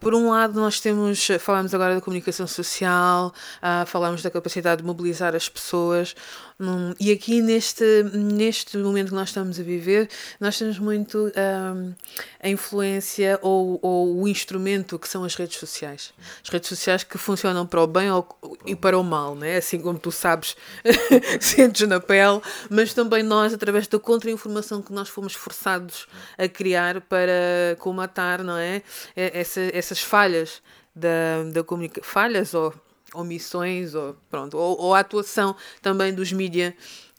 por 0.00 0.14
um 0.14 0.30
lado, 0.30 0.60
nós 0.60 0.80
temos, 0.80 1.28
falamos 1.40 1.74
agora 1.74 1.94
da 1.94 2.00
comunicação 2.00 2.46
social, 2.46 3.32
uh, 3.58 3.86
falamos 3.86 4.22
da 4.22 4.30
capacidade 4.30 4.82
de 4.82 4.86
mobilizar 4.86 5.34
as 5.34 5.48
pessoas, 5.48 6.14
num, 6.58 6.94
e 7.00 7.10
aqui 7.10 7.42
neste, 7.42 8.02
neste 8.12 8.76
momento 8.78 9.08
que 9.08 9.14
nós 9.14 9.30
estamos 9.30 9.58
a 9.58 9.62
viver, 9.62 10.08
nós 10.38 10.56
temos 10.56 10.78
muito 10.78 11.32
um, 11.36 11.94
a 12.40 12.48
influência 12.48 13.38
ou, 13.42 13.78
ou 13.82 14.22
o 14.22 14.28
instrumento 14.28 14.98
que 14.98 15.08
são 15.08 15.24
as 15.24 15.34
redes 15.34 15.58
sociais. 15.58 16.12
As 16.42 16.48
redes 16.48 16.68
sociais 16.68 17.02
que 17.02 17.18
funcionam 17.18 17.66
para 17.66 17.82
o 17.82 17.86
bem 17.86 18.10
ou, 18.10 18.26
e 18.64 18.76
para 18.76 18.98
o 18.98 19.02
mal, 19.02 19.34
né? 19.34 19.56
assim 19.56 19.80
como 19.80 19.98
tu 19.98 20.12
sabes, 20.12 20.56
sentes 21.40 21.88
na 21.88 22.00
pele, 22.00 22.40
mas 22.70 22.94
também 22.94 23.22
nós, 23.22 23.52
através 23.52 23.86
da 23.88 23.98
contra-informação 23.98 24.80
que 24.80 24.92
nós 24.92 25.08
fomos 25.08 25.34
forçados 25.34 26.06
a 26.38 26.48
criar 26.48 27.00
para 27.00 27.76
comatar 27.78 28.24
não 28.42 28.56
é? 28.56 28.82
Essa, 29.16 29.60
essas 29.72 30.00
falhas 30.00 30.62
da, 30.94 31.42
da 31.52 31.64
comunicação, 31.64 32.08
falhas 32.08 32.54
ou 32.54 32.72
omissões 33.14 33.94
ou, 33.94 34.16
pronto, 34.30 34.56
ou, 34.56 34.80
ou 34.80 34.94
a 34.94 35.00
atuação 35.00 35.56
também 35.80 36.12
dos 36.12 36.32
mídias 36.32 36.74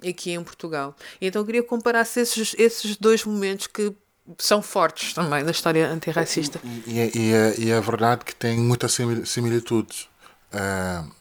aqui 0.08 0.32
em 0.32 0.44
Portugal. 0.44 0.96
Então 1.22 1.42
eu 1.42 1.46
queria 1.46 1.64
comparar 1.64 2.02
esses, 2.02 2.56
esses 2.58 2.98
dois 2.98 3.24
momentos 3.24 3.68
que 3.68 3.96
são 4.38 4.62
fortes 4.62 5.14
também 5.14 5.44
na 5.44 5.52
história 5.52 5.88
antirracista. 5.88 6.60
E, 6.64 6.92
e, 6.92 7.12
e, 7.16 7.34
é, 7.34 7.60
e 7.60 7.72
é 7.72 7.80
verdade 7.80 8.26
que 8.26 8.36
tem 8.36 8.58
muitas 8.58 8.98
similitudes 9.26 10.10
uh, 10.54 11.12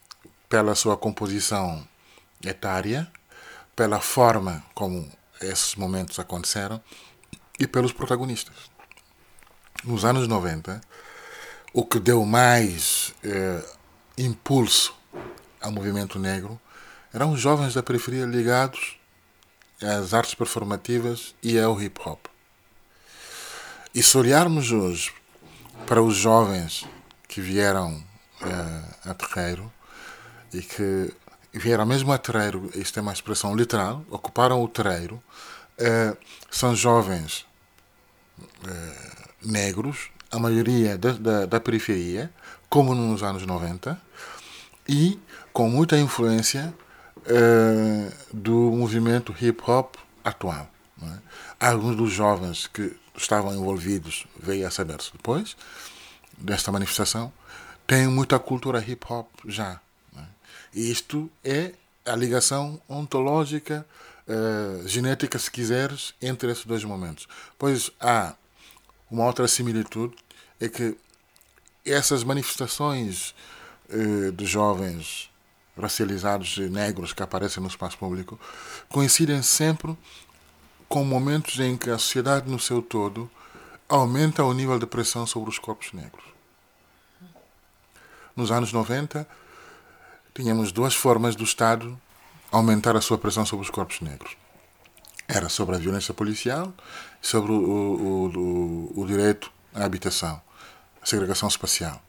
pela 0.48 0.74
sua 0.74 0.96
composição 0.96 1.86
etária, 2.42 3.10
pela 3.76 4.00
forma 4.00 4.64
como 4.74 5.10
esses 5.40 5.74
momentos 5.74 6.18
aconteceram 6.18 6.80
e 7.58 7.66
pelos 7.66 7.92
protagonistas. 7.92 8.54
Nos 9.84 10.04
anos 10.04 10.26
90, 10.26 10.80
o 11.72 11.84
que 11.84 11.98
deu 11.98 12.24
mais 12.24 13.14
uh, 13.24 13.83
impulso 14.16 14.94
ao 15.60 15.72
movimento 15.72 16.18
negro 16.18 16.60
eram 17.12 17.32
os 17.32 17.40
jovens 17.40 17.74
da 17.74 17.82
periferia 17.82 18.26
ligados 18.26 18.96
às 19.82 20.14
artes 20.14 20.34
performativas 20.34 21.34
e 21.42 21.58
ao 21.58 21.80
hip 21.80 22.00
hop. 22.04 22.26
E 23.94 24.02
se 24.02 24.16
olharmos 24.18 24.72
hoje 24.72 25.12
para 25.86 26.02
os 26.02 26.16
jovens 26.16 26.86
que 27.28 27.40
vieram 27.40 28.04
uh, 28.40 29.10
a 29.10 29.14
terreiro 29.14 29.72
e 30.52 30.62
que 30.62 31.12
vieram 31.52 31.86
mesmo 31.86 32.12
a 32.12 32.18
terreiro, 32.18 32.70
isto 32.74 32.98
é 32.98 33.02
uma 33.02 33.12
expressão 33.12 33.54
literal, 33.54 34.04
ocuparam 34.10 34.62
o 34.62 34.68
terreiro, 34.68 35.22
uh, 35.78 36.16
são 36.50 36.74
jovens 36.74 37.46
uh, 38.40 39.28
negros, 39.42 40.10
a 40.34 40.38
maioria 40.38 40.98
da, 40.98 41.12
da, 41.12 41.46
da 41.46 41.60
periferia, 41.60 42.30
como 42.68 42.94
nos 42.94 43.22
anos 43.22 43.46
90, 43.46 44.00
e 44.88 45.18
com 45.52 45.68
muita 45.68 45.96
influência 45.96 46.74
uh, 47.18 48.12
do 48.32 48.72
movimento 48.72 49.34
hip 49.40 49.62
hop 49.66 49.94
atual. 50.24 50.68
É? 51.02 51.68
Alguns 51.68 51.96
dos 51.96 52.12
jovens 52.12 52.66
que 52.66 52.96
estavam 53.16 53.54
envolvidos, 53.54 54.26
veio 54.40 54.66
a 54.66 54.70
saber-se 54.70 55.12
depois 55.12 55.56
desta 56.36 56.72
manifestação, 56.72 57.32
têm 57.86 58.08
muita 58.08 58.38
cultura 58.40 58.84
hip 58.84 59.06
hop 59.08 59.28
já. 59.46 59.80
É? 60.16 60.22
E 60.74 60.90
isto 60.90 61.30
é 61.44 61.72
a 62.04 62.16
ligação 62.16 62.80
ontológica, 62.88 63.86
uh, 64.26 64.88
genética, 64.88 65.38
se 65.38 65.48
quiseres, 65.48 66.12
entre 66.20 66.50
esses 66.50 66.66
dois 66.66 66.82
momentos. 66.82 67.28
Pois 67.56 67.92
há 68.00 68.34
uma 69.10 69.24
outra 69.26 69.46
similitude, 69.46 70.16
é 70.64 70.68
que 70.68 70.96
essas 71.84 72.24
manifestações 72.24 73.34
eh, 73.90 74.30
de 74.32 74.46
jovens 74.46 75.30
racializados 75.76 76.56
negros 76.58 77.12
que 77.12 77.22
aparecem 77.22 77.62
no 77.62 77.68
espaço 77.68 77.98
público 77.98 78.38
coincidem 78.88 79.42
sempre 79.42 79.96
com 80.88 81.04
momentos 81.04 81.58
em 81.58 81.76
que 81.76 81.90
a 81.90 81.98
sociedade 81.98 82.50
no 82.50 82.58
seu 82.58 82.80
todo 82.80 83.30
aumenta 83.88 84.44
o 84.44 84.54
nível 84.54 84.78
de 84.78 84.86
pressão 84.86 85.26
sobre 85.26 85.50
os 85.50 85.58
corpos 85.58 85.92
negros. 85.92 86.24
Nos 88.34 88.50
anos 88.50 88.72
90, 88.72 89.28
tínhamos 90.34 90.72
duas 90.72 90.94
formas 90.94 91.36
do 91.36 91.44
Estado 91.44 92.00
aumentar 92.50 92.96
a 92.96 93.00
sua 93.00 93.18
pressão 93.18 93.44
sobre 93.44 93.64
os 93.64 93.70
corpos 93.70 94.00
negros. 94.00 94.36
Era 95.26 95.48
sobre 95.48 95.74
a 95.74 95.78
violência 95.78 96.14
policial 96.14 96.72
e 97.22 97.26
sobre 97.26 97.52
o, 97.52 97.56
o, 97.56 98.38
o, 98.38 99.02
o 99.02 99.06
direito 99.06 99.50
à 99.74 99.84
habitação 99.84 100.40
segregação 101.04 101.48
espacial. 101.48 102.02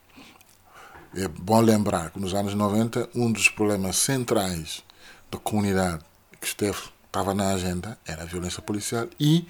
É 1.16 1.28
bom 1.28 1.62
lembrar 1.62 2.12
que 2.12 2.20
nos 2.20 2.34
anos 2.34 2.54
90, 2.54 3.10
um 3.16 3.32
dos 3.32 3.50
problemas 3.50 3.96
centrais 3.98 4.84
da 5.32 5.38
comunidade 5.38 6.04
que 6.40 6.48
esteve, 6.48 6.78
estava 7.06 7.34
na 7.34 7.52
agenda 7.52 7.98
era 8.06 8.24
a 8.24 8.26
violência 8.26 8.62
policial 8.62 9.08
e 9.20 9.48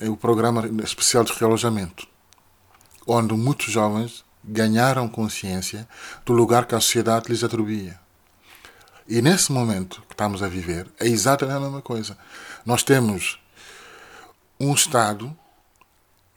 o 0.00 0.16
programa 0.16 0.66
especial 0.82 1.24
de 1.24 1.32
realojamento, 1.32 2.06
onde 3.06 3.34
muitos 3.34 3.72
jovens 3.72 4.24
ganharam 4.42 5.08
consciência 5.08 5.88
do 6.24 6.32
lugar 6.32 6.66
que 6.66 6.74
a 6.74 6.80
sociedade 6.80 7.28
lhes 7.28 7.42
atribuía. 7.42 7.98
E 9.08 9.20
nesse 9.20 9.52
momento 9.52 10.02
que 10.02 10.14
estamos 10.14 10.42
a 10.42 10.48
viver, 10.48 10.86
é 10.98 11.06
exatamente 11.06 11.56
a 11.56 11.60
mesma 11.60 11.82
coisa. 11.82 12.16
Nós 12.64 12.82
temos 12.82 13.38
um 14.58 14.72
Estado, 14.72 15.36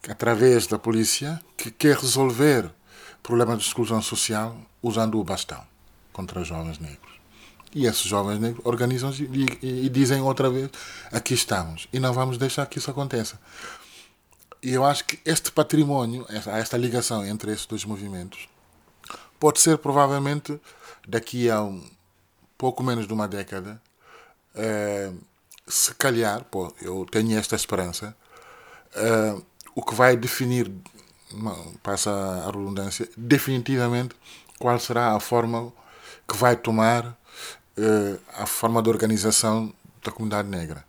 através 0.08 0.68
da 0.68 0.80
polícia, 0.80 1.42
que 1.56 1.70
quer 1.70 1.98
resolver 1.98 2.72
problemas 3.22 3.60
de 3.60 3.66
exclusão 3.66 4.02
social 4.02 4.58
usando 4.82 5.20
o 5.20 5.24
bastão 5.24 5.64
contra 6.14 6.40
os 6.40 6.48
jovens 6.48 6.80
negros. 6.80 7.18
E 7.76 7.86
esses 7.86 8.04
jovens 8.04 8.40
negros 8.40 8.66
organizam-se 8.66 9.24
e, 9.24 9.46
e, 9.62 9.86
e, 9.86 9.90
dizem 9.90 10.22
outra 10.22 10.50
vez: 10.50 10.70
aqui 11.12 11.34
estamos. 11.34 11.88
E 11.92 12.00
não 12.00 12.14
vamos 12.14 12.38
deixar 12.38 12.66
que 12.66 12.80
isso 12.80 12.90
aconteça. 12.90 13.40
E 14.64 14.74
eu 14.74 14.84
acho 14.84 15.06
que 15.06 15.20
este 15.26 15.52
património, 15.52 16.26
esta, 16.30 16.58
esta 16.58 16.78
ligação 16.78 17.26
entre 17.26 17.52
esses 17.52 17.66
dois 17.66 17.86
movimentos, 17.86 18.48
pode 19.40 19.60
ser 19.60 19.78
provavelmente 19.78 20.60
daqui 21.08 21.50
a 21.50 21.62
um 21.62 21.84
pouco 22.58 22.82
menos 22.82 23.06
de 23.06 23.14
uma 23.14 23.28
década, 23.28 23.80
é, 24.56 25.12
se 25.68 25.94
calhar, 25.94 26.44
pô, 26.46 26.74
eu 26.82 27.06
tenho 27.12 27.38
esta 27.38 27.56
esperança, 27.56 28.16
é, 28.96 29.36
o 29.78 29.84
que 29.84 29.94
vai 29.94 30.18
definir, 30.18 30.72
passa 31.84 32.10
a 32.10 32.46
redundância, 32.48 33.08
definitivamente 33.16 34.16
qual 34.58 34.80
será 34.80 35.16
a 35.16 35.20
forma 35.20 35.72
que 36.28 36.36
vai 36.36 36.56
tomar 36.56 37.06
uh, 37.06 38.20
a 38.34 38.48
forma 38.48 38.82
de 38.82 38.90
organização 38.90 39.72
da 40.04 40.12
comunidade 40.12 40.50
negra, 40.50 40.84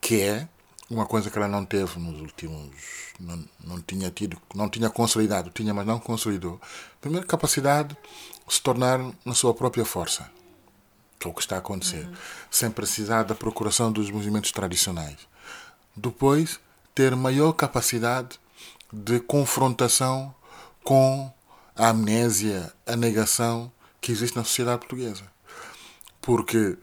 que 0.00 0.22
é 0.22 0.48
uma 0.90 1.04
coisa 1.04 1.28
que 1.28 1.36
ela 1.36 1.48
não 1.48 1.66
teve 1.66 1.98
nos 1.98 2.18
últimos 2.18 2.70
não, 3.20 3.44
não 3.62 3.80
tinha 3.80 4.10
tido 4.10 4.38
não 4.54 4.68
tinha 4.68 4.90
consolidado 4.90 5.50
tinha 5.50 5.72
mas 5.72 5.86
não 5.86 5.98
consolidou 5.98 6.60
primeiro 7.00 7.26
capacidade 7.26 7.96
de 8.46 8.54
se 8.54 8.60
tornar 8.60 9.00
na 9.24 9.34
sua 9.34 9.54
própria 9.54 9.84
força 9.84 10.30
que 11.18 11.26
é 11.26 11.30
o 11.30 11.32
que 11.32 11.40
está 11.40 11.56
a 11.56 11.58
acontecer 11.58 12.04
uhum. 12.04 12.14
sem 12.50 12.70
precisar 12.70 13.22
da 13.22 13.34
procuração 13.34 13.90
dos 13.90 14.10
movimentos 14.10 14.52
tradicionais 14.52 15.16
depois 15.96 16.60
ter 16.94 17.14
maior 17.16 17.52
capacidade 17.52 18.38
de 18.92 19.20
confrontação 19.20 20.34
com 20.82 21.32
a 21.76 21.88
amnésia 21.88 22.72
a 22.86 22.94
negação 22.94 23.72
que 24.00 24.12
existe 24.12 24.36
na 24.36 24.44
sociedade 24.44 24.78
portuguesa 24.78 25.34
porque 26.24 26.76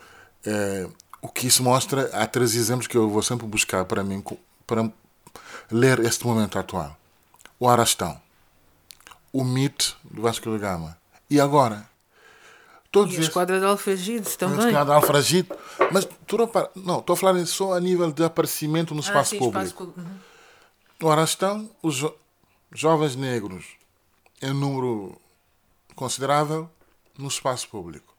é, 0.45 0.87
o 1.21 1.27
que 1.27 1.47
isso 1.47 1.63
mostra, 1.63 2.09
há 2.13 2.27
três 2.27 2.55
exemplos 2.55 2.87
que 2.87 2.95
eu 2.95 3.09
vou 3.09 3.23
sempre 3.23 3.45
buscar 3.47 3.85
para 3.85 4.03
mim, 4.03 4.23
para 4.65 4.91
ler 5.69 5.99
este 5.99 6.25
momento 6.25 6.59
atual. 6.59 6.95
O 7.59 7.67
Arastão, 7.67 8.19
o 9.33 9.43
mito 9.43 9.97
do 10.03 10.21
Vasco 10.21 10.49
da 10.51 10.57
Gama. 10.57 10.97
E 11.29 11.39
agora? 11.39 11.89
Todos 12.91 13.15
e 13.15 13.19
a 13.19 13.21
esquadra 13.21 13.59
de 13.59 13.65
Alfragide 13.65 14.37
também. 14.37 14.65
A 14.65 14.67
esquadra 14.67 14.85
de 14.85 15.01
Alfragide. 15.01 15.49
Mas, 15.91 16.07
tu 16.27 16.37
não, 16.37 16.51
não, 16.75 16.99
estou 16.99 17.13
a 17.13 17.17
falar 17.17 17.45
só 17.45 17.73
a 17.73 17.79
nível 17.79 18.11
de 18.11 18.23
aparecimento 18.23 18.93
no 18.93 18.99
ah, 18.99 19.03
espaço 19.03 19.35
ah, 19.35 19.37
sim, 19.37 19.39
público. 19.39 19.83
Espaço... 19.83 19.93
Uhum. 19.97 20.19
O 21.01 21.09
Arastão, 21.09 21.69
os 21.81 21.95
jo 21.95 22.13
jovens 22.73 23.15
negros 23.15 23.65
em 24.41 24.53
número 24.53 25.19
considerável 25.95 26.69
no 27.17 27.27
espaço 27.27 27.67
público. 27.69 28.15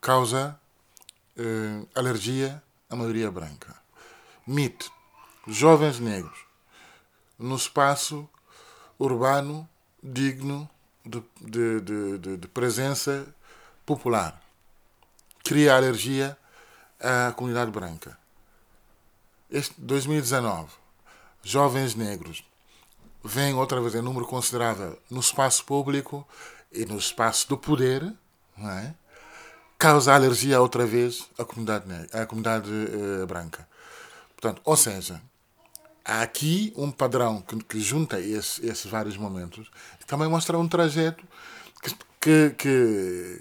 Causa 0.00 0.58
uh, 1.36 1.88
alergia 1.94 2.62
à 2.88 2.96
maioria 2.96 3.30
branca. 3.30 3.76
MIT, 4.46 4.90
jovens 5.46 5.98
negros, 6.00 6.38
no 7.38 7.54
espaço 7.54 8.28
urbano 8.98 9.68
digno 10.02 10.68
de, 11.04 11.22
de, 11.40 12.18
de, 12.18 12.36
de 12.36 12.48
presença 12.48 13.26
popular. 13.84 14.40
Cria 15.44 15.74
alergia 15.74 16.36
à 17.00 17.32
comunidade 17.32 17.70
branca. 17.70 18.18
Este 19.50 19.74
2019, 19.78 20.70
jovens 21.42 21.94
negros 21.94 22.44
vêm 23.24 23.54
outra 23.54 23.80
vez 23.80 23.94
em 23.94 24.02
número 24.02 24.26
considerável 24.26 24.98
no 25.10 25.20
espaço 25.20 25.64
público 25.64 26.26
e 26.72 26.84
no 26.86 26.96
espaço 26.96 27.48
do 27.48 27.58
poder, 27.58 28.12
não 28.56 28.70
é? 28.70 28.94
causa 29.82 30.14
alergia 30.14 30.60
outra 30.60 30.86
vez 30.86 31.28
à 31.36 31.44
comunidade, 31.44 31.84
à 32.12 32.24
comunidade 32.24 32.70
uh, 32.70 33.26
branca. 33.26 33.66
Portanto, 34.36 34.62
ou 34.64 34.76
seja, 34.76 35.20
há 36.04 36.22
aqui 36.22 36.72
um 36.76 36.88
padrão 36.88 37.42
que, 37.42 37.56
que 37.64 37.80
junta 37.80 38.20
esse, 38.20 38.64
esses 38.64 38.88
vários 38.88 39.16
momentos 39.16 39.68
e 40.00 40.04
também 40.04 40.28
mostra 40.28 40.56
um 40.56 40.68
trajeto 40.68 41.24
que, 41.82 41.96
que, 42.20 42.50
que, 42.50 43.40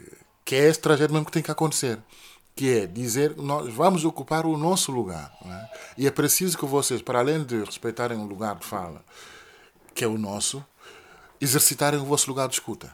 que, 0.51 0.55
é 0.55 0.67
esse 0.67 0.79
trajeto 0.79 1.13
mesmo 1.13 1.25
que 1.25 1.31
tem 1.31 1.41
que 1.41 1.51
acontecer. 1.51 1.97
Que 2.53 2.79
é 2.79 2.85
dizer, 2.85 3.37
nós 3.37 3.73
vamos 3.73 4.03
ocupar 4.03 4.45
o 4.45 4.57
nosso 4.57 4.91
lugar. 4.91 5.31
É? 5.45 5.69
E 5.99 6.07
é 6.07 6.11
preciso 6.11 6.57
que 6.57 6.65
vocês, 6.65 7.01
para 7.01 7.19
além 7.19 7.43
de 7.43 7.63
respeitarem 7.63 8.17
o 8.17 8.25
lugar 8.25 8.55
de 8.55 8.65
fala, 8.65 9.01
que 9.95 10.03
é 10.03 10.07
o 10.07 10.17
nosso, 10.17 10.63
exercitarem 11.39 11.99
o 11.99 12.05
vosso 12.05 12.29
lugar 12.29 12.47
de 12.47 12.55
escuta 12.55 12.91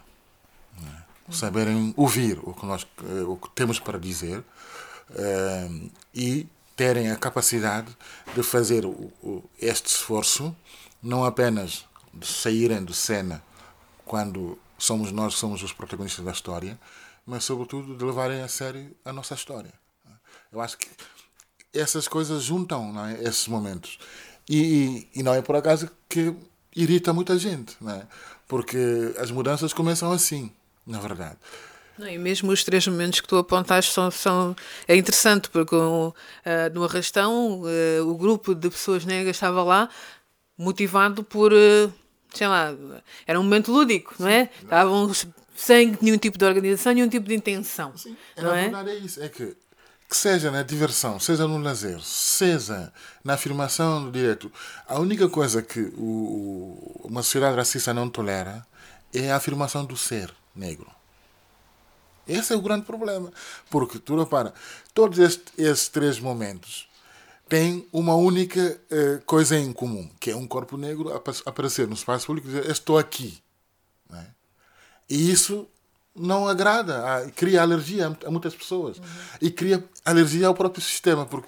saberem 1.29 1.93
ouvir 1.97 2.39
o 2.43 2.53
que 2.53 2.65
nós 2.65 2.87
eh, 3.03 3.23
o 3.23 3.35
que 3.35 3.49
temos 3.49 3.79
para 3.79 3.99
dizer 3.99 4.39
uh, 4.39 5.91
e 6.15 6.47
terem 6.75 7.11
a 7.11 7.17
capacidade 7.17 7.95
de 8.33 8.41
fazer 8.43 8.85
o, 8.85 9.11
o, 9.21 9.43
este 9.59 9.87
esforço, 9.87 10.55
não 11.03 11.25
apenas 11.25 11.85
de 12.13 12.25
saírem 12.25 12.85
de 12.85 12.93
cena 12.93 13.43
quando 14.05 14.57
somos 14.77 15.11
nós 15.11 15.33
somos 15.33 15.61
os 15.63 15.73
protagonistas 15.73 16.23
da 16.23 16.31
história, 16.31 16.79
mas 17.27 17.43
sobretudo 17.43 17.95
de 17.95 18.03
levarem 18.03 18.41
a 18.41 18.47
sério 18.47 18.95
a 19.05 19.13
nossa 19.13 19.35
história. 19.35 19.73
Eu 20.51 20.61
acho 20.61 20.77
que 20.77 20.87
essas 21.73 22.07
coisas 22.07 22.41
juntam 22.43 22.91
não 22.93 23.05
é, 23.05 23.21
esses 23.21 23.47
momentos. 23.47 23.99
E, 24.49 25.07
e, 25.13 25.19
e 25.19 25.23
não 25.23 25.33
é 25.33 25.41
por 25.41 25.55
acaso 25.55 25.91
que 26.07 26.33
irrita 26.75 27.11
muita 27.11 27.37
gente, 27.37 27.75
não 27.81 27.91
é? 27.91 28.07
porque 28.47 29.13
as 29.19 29.29
mudanças 29.29 29.73
começam 29.73 30.11
assim 30.11 30.51
na 30.85 30.99
verdade. 30.99 31.35
Não, 31.97 32.07
e 32.07 32.17
mesmo 32.17 32.51
os 32.51 32.63
três 32.63 32.87
momentos 32.87 33.19
que 33.19 33.27
tu 33.27 33.37
apontaste 33.37 33.91
são, 33.91 34.09
são 34.09 34.55
é 34.87 34.95
interessante 34.95 35.49
porque 35.49 35.75
uh, 35.75 36.13
no 36.73 36.83
arrastão 36.83 37.61
uh, 37.61 38.07
o 38.07 38.15
grupo 38.15 38.55
de 38.55 38.69
pessoas 38.69 39.03
negras 39.03 39.35
estava 39.35 39.63
lá 39.63 39.89
motivado 40.57 41.23
por 41.23 41.51
uh, 41.51 41.93
sei 42.33 42.47
lá 42.47 42.73
era 43.25 43.39
um 43.39 43.43
momento 43.43 43.71
lúdico 43.71 44.13
não 44.19 44.27
é 44.27 44.49
estavam 44.61 45.11
sem 45.57 45.97
nenhum 46.01 46.17
tipo 46.17 46.37
de 46.37 46.45
organização 46.45 46.93
nenhum 46.93 47.09
tipo 47.09 47.27
de 47.27 47.35
intenção 47.35 47.97
Sim, 47.97 48.15
não 48.37 48.55
é? 48.55 48.63
verdade 48.63 48.91
é 48.91 48.95
isso 48.95 49.21
é 49.21 49.27
que 49.27 49.57
que 50.09 50.15
seja 50.15 50.49
na 50.49 50.63
diversão, 50.63 51.19
seja 51.19 51.45
no 51.47 51.57
lazer, 51.57 51.99
seja 52.01 52.93
na 53.23 53.33
afirmação 53.33 54.05
do 54.05 54.11
direito, 54.11 54.49
a 54.87 54.97
única 54.99 55.27
coisa 55.27 55.61
que 55.61 55.81
o, 55.97 57.01
uma 57.03 57.21
sociedade 57.21 57.57
racista 57.57 57.93
não 57.93 58.09
tolera 58.09 58.65
é 59.13 59.31
a 59.31 59.35
afirmação 59.35 59.83
do 59.83 59.97
ser 59.97 60.33
negro. 60.55 60.89
Esse 62.27 62.53
é 62.53 62.55
o 62.55 62.61
grande 62.61 62.85
problema. 62.85 63.31
Porque, 63.69 63.99
tu 63.99 64.17
repara, 64.17 64.53
todos 64.93 65.17
estes, 65.19 65.53
esses 65.57 65.87
três 65.87 66.19
momentos 66.19 66.87
têm 67.47 67.87
uma 67.91 68.15
única 68.15 68.79
uh, 68.91 69.21
coisa 69.25 69.57
em 69.57 69.71
comum, 69.71 70.09
que 70.19 70.31
é 70.31 70.35
um 70.35 70.47
corpo 70.47 70.77
negro 70.77 71.13
aparecer 71.45 71.87
no 71.87 71.93
espaço 71.93 72.27
público 72.27 72.47
e 72.47 72.51
dizer 72.51 72.69
estou 72.69 72.97
aqui. 72.97 73.41
É? 74.13 74.25
E 75.09 75.31
isso 75.31 75.67
não 76.15 76.47
agrada, 76.47 77.31
cria 77.35 77.61
alergia 77.61 78.17
a 78.25 78.31
muitas 78.31 78.55
pessoas. 78.55 78.97
Uhum. 78.97 79.03
E 79.41 79.51
cria 79.51 79.83
alergia 80.03 80.47
ao 80.47 80.55
próprio 80.55 80.83
sistema, 80.83 81.25
porque 81.25 81.47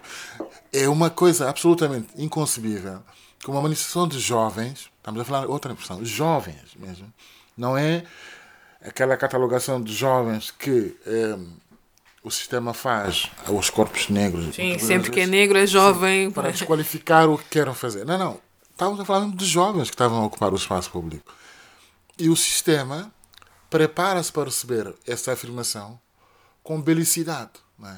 é 0.72 0.88
uma 0.88 1.10
coisa 1.10 1.50
absolutamente 1.50 2.08
inconcebível 2.16 3.02
que 3.40 3.50
uma 3.50 3.62
manifestação 3.62 4.08
de 4.08 4.20
jovens, 4.20 4.90
estamos 4.98 5.22
a 5.22 5.26
falar 5.26 5.48
outra 5.48 5.72
expressão, 5.72 6.04
jovens 6.04 6.76
mesmo, 6.76 7.12
não 7.58 7.78
é 7.78 8.04
aquela 8.82 9.16
catalogação 9.18 9.82
de 9.82 9.94
jovens 9.94 10.52
que 10.52 10.96
eh, 11.06 11.38
o 12.24 12.30
sistema 12.30 12.74
faz 12.74 13.30
aos 13.48 13.70
corpos 13.70 14.10
negros. 14.10 14.56
Sim, 14.56 14.78
sempre 14.78 15.10
que 15.10 15.22
é 15.22 15.28
negro 15.28 15.58
é 15.58 15.66
jovem. 15.66 16.28
Sim, 16.28 16.32
para 16.32 16.52
desqualificar 16.52 17.30
o 17.30 17.38
que 17.38 17.46
querem 17.46 17.74
fazer. 17.74 18.06
Não, 18.06 18.18
não. 18.18 18.40
Estávamos 18.72 19.00
a 19.00 19.06
falar 19.06 19.30
de 19.30 19.46
jovens 19.46 19.90
que 19.90 19.96
estavam 19.96 20.22
a 20.22 20.26
ocupar 20.26 20.54
o 20.54 20.56
espaço 20.56 20.90
público. 20.92 21.34
E 22.18 22.30
o 22.30 22.36
sistema 22.36 23.12
prepara-se 23.70 24.32
para 24.32 24.46
receber 24.46 24.96
essa 25.06 25.32
afirmação 25.32 26.00
com 26.64 26.82
belicidade. 26.82 27.52
É? 27.84 27.98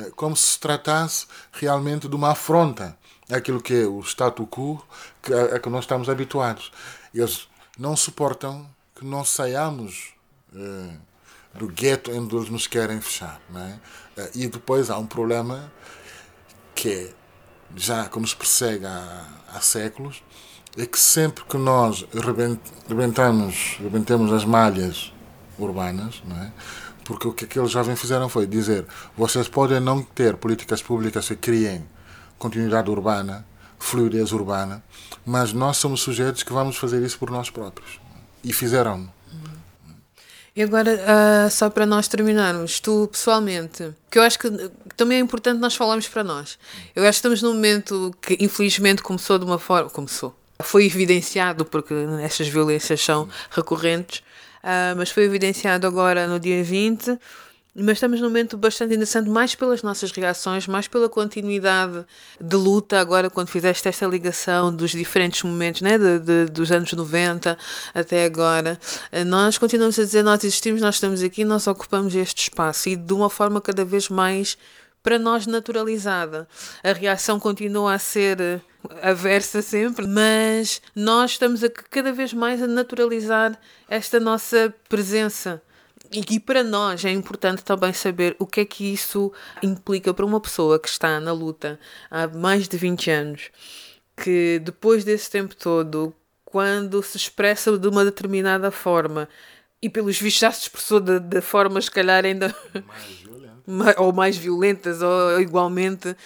é 0.00 0.10
como 0.10 0.36
se 0.36 0.46
se 0.46 0.60
tratasse 0.60 1.26
realmente 1.52 2.08
de 2.08 2.14
uma 2.14 2.32
afronta 2.32 2.96
àquilo 3.30 3.60
que 3.60 3.74
é 3.74 3.86
o 3.86 4.00
status 4.00 4.46
quo 4.48 4.82
a 5.54 5.58
que 5.58 5.68
nós 5.68 5.84
estamos 5.84 6.08
habituados. 6.08 6.70
Eles 7.14 7.48
não 7.78 7.96
suportam 7.96 8.68
que 8.94 9.04
nós 9.04 9.28
saiamos 9.28 10.14
uh, 10.52 10.96
do 11.54 11.68
gueto 11.68 12.10
onde 12.10 12.34
eles 12.34 12.48
nos 12.48 12.66
querem 12.66 13.00
fechar. 13.00 13.40
É? 13.54 14.20
Uh, 14.20 14.30
e 14.34 14.46
depois 14.46 14.90
há 14.90 14.98
um 14.98 15.06
problema 15.06 15.72
que 16.74 16.90
é, 16.90 17.14
já 17.74 18.08
que 18.08 18.18
nos 18.18 18.34
persegue 18.34 18.86
há, 18.86 19.26
há 19.48 19.60
séculos, 19.60 20.22
é 20.76 20.86
que 20.86 20.98
sempre 20.98 21.44
que 21.44 21.56
nós 21.56 22.04
rebentamos, 22.88 23.78
rebentemos 23.80 24.32
as 24.32 24.44
malhas 24.44 25.12
urbanas, 25.58 26.22
não 26.26 26.36
é? 26.36 26.52
porque 27.04 27.28
o 27.28 27.32
que 27.32 27.44
aqueles 27.44 27.70
jovens 27.70 28.00
fizeram 28.00 28.28
foi 28.28 28.46
dizer 28.46 28.84
vocês 29.16 29.48
podem 29.48 29.80
não 29.80 30.02
ter 30.02 30.36
políticas 30.36 30.82
públicas 30.82 31.28
que 31.28 31.36
criem 31.36 31.86
continuidade 32.38 32.90
urbana, 32.90 33.46
fluidez 33.78 34.32
urbana, 34.32 34.82
mas 35.24 35.52
nós 35.52 35.76
somos 35.76 36.00
sujeitos 36.00 36.42
que 36.42 36.52
vamos 36.52 36.76
fazer 36.76 37.02
isso 37.02 37.18
por 37.18 37.30
nós 37.30 37.48
próprios. 37.48 37.98
E 38.44 38.52
fizeram. 38.52 39.10
E 40.54 40.62
agora, 40.62 40.90
uh, 40.90 41.50
só 41.50 41.68
para 41.68 41.84
nós 41.84 42.08
terminarmos, 42.08 42.80
tu 42.80 43.08
pessoalmente, 43.12 43.94
que 44.10 44.18
eu 44.18 44.22
acho 44.22 44.38
que 44.38 44.50
também 44.96 45.18
é 45.18 45.20
importante 45.20 45.60
nós 45.60 45.74
falarmos 45.74 46.08
para 46.08 46.24
nós. 46.24 46.58
Eu 46.94 47.02
acho 47.02 47.12
que 47.12 47.16
estamos 47.16 47.42
num 47.42 47.52
momento 47.52 48.14
que 48.22 48.38
infelizmente 48.40 49.02
começou 49.02 49.38
de 49.38 49.44
uma 49.44 49.58
forma. 49.58 49.90
Começou. 49.90 50.34
Foi 50.62 50.86
evidenciado, 50.86 51.64
porque 51.64 51.94
estas 52.22 52.48
violências 52.48 53.00
são 53.00 53.28
recorrentes, 53.50 54.20
uh, 54.62 54.96
mas 54.96 55.10
foi 55.10 55.24
evidenciado 55.24 55.86
agora 55.86 56.26
no 56.26 56.40
dia 56.40 56.62
20 56.62 57.18
mas 57.78 57.98
estamos 57.98 58.20
num 58.20 58.28
momento 58.28 58.56
bastante 58.56 58.94
interessante, 58.94 59.28
mais 59.28 59.54
pelas 59.54 59.82
nossas 59.82 60.10
reações, 60.10 60.66
mais 60.66 60.88
pela 60.88 61.10
continuidade 61.10 62.06
de 62.40 62.56
luta, 62.56 62.98
agora 62.98 63.28
quando 63.28 63.48
fizeste 63.48 63.86
esta 63.86 64.06
ligação 64.06 64.74
dos 64.74 64.92
diferentes 64.92 65.42
momentos, 65.42 65.82
né, 65.82 65.98
de, 65.98 66.18
de, 66.18 66.44
dos 66.46 66.72
anos 66.72 66.90
90 66.90 67.58
até 67.94 68.24
agora, 68.24 68.80
eh, 69.12 69.24
nós 69.24 69.58
continuamos 69.58 69.98
a 69.98 70.04
dizer, 70.04 70.22
nós 70.22 70.42
existimos, 70.42 70.80
nós 70.80 70.94
estamos 70.94 71.22
aqui, 71.22 71.44
nós 71.44 71.66
ocupamos 71.66 72.14
este 72.14 72.44
espaço 72.44 72.88
e 72.88 72.96
de 72.96 73.12
uma 73.12 73.28
forma 73.28 73.60
cada 73.60 73.84
vez 73.84 74.08
mais 74.08 74.56
para 75.06 75.20
nós 75.20 75.46
naturalizada. 75.46 76.48
A 76.82 76.92
reação 76.92 77.38
continua 77.38 77.94
a 77.94 77.98
ser 77.98 78.40
eh, 78.40 78.60
aversa 79.00 79.62
sempre, 79.62 80.04
mas 80.04 80.82
nós 80.96 81.30
estamos 81.30 81.62
a 81.62 81.70
cada 81.70 82.10
vez 82.10 82.32
mais 82.32 82.60
a 82.60 82.66
naturalizar 82.66 83.56
esta 83.88 84.18
nossa 84.18 84.74
presença 84.88 85.62
e 86.10 86.40
para 86.40 86.64
nós 86.64 87.04
é 87.04 87.12
importante 87.12 87.62
também 87.62 87.92
saber 87.92 88.34
o 88.40 88.46
que 88.46 88.62
é 88.62 88.64
que 88.64 88.92
isso 88.92 89.32
implica 89.62 90.12
para 90.12 90.26
uma 90.26 90.40
pessoa 90.40 90.76
que 90.76 90.88
está 90.88 91.20
na 91.20 91.32
luta 91.32 91.78
há 92.10 92.26
mais 92.26 92.66
de 92.66 92.76
20 92.76 93.08
anos, 93.08 93.50
que 94.16 94.60
depois 94.64 95.04
desse 95.04 95.30
tempo 95.30 95.54
todo, 95.54 96.12
quando 96.44 97.00
se 97.00 97.16
expressa 97.16 97.78
de 97.78 97.86
uma 97.86 98.04
determinada 98.04 98.72
forma, 98.72 99.28
e 99.80 99.88
pelos 99.88 100.18
vistos 100.18 100.40
já 100.40 100.50
se 100.50 100.62
expressou 100.62 100.98
de, 100.98 101.40
formas, 101.40 101.84
se 101.84 101.90
calhar, 101.92 102.24
ainda. 102.24 102.52
Mais 102.74 103.25
ou 103.96 104.12
mais 104.12 104.36
violentas, 104.36 105.02
ou 105.02 105.40
igualmente, 105.40 106.16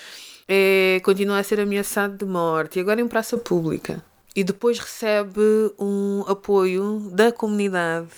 é, 0.48 1.00
continua 1.04 1.38
a 1.38 1.42
ser 1.42 1.60
ameaçado 1.60 2.16
de 2.16 2.24
morte. 2.24 2.78
E 2.78 2.82
agora 2.82 3.00
em 3.00 3.08
praça 3.08 3.36
pública. 3.36 4.02
E 4.34 4.44
depois 4.44 4.78
recebe 4.78 5.40
um 5.78 6.24
apoio 6.28 7.10
da 7.12 7.32
comunidade 7.32 8.08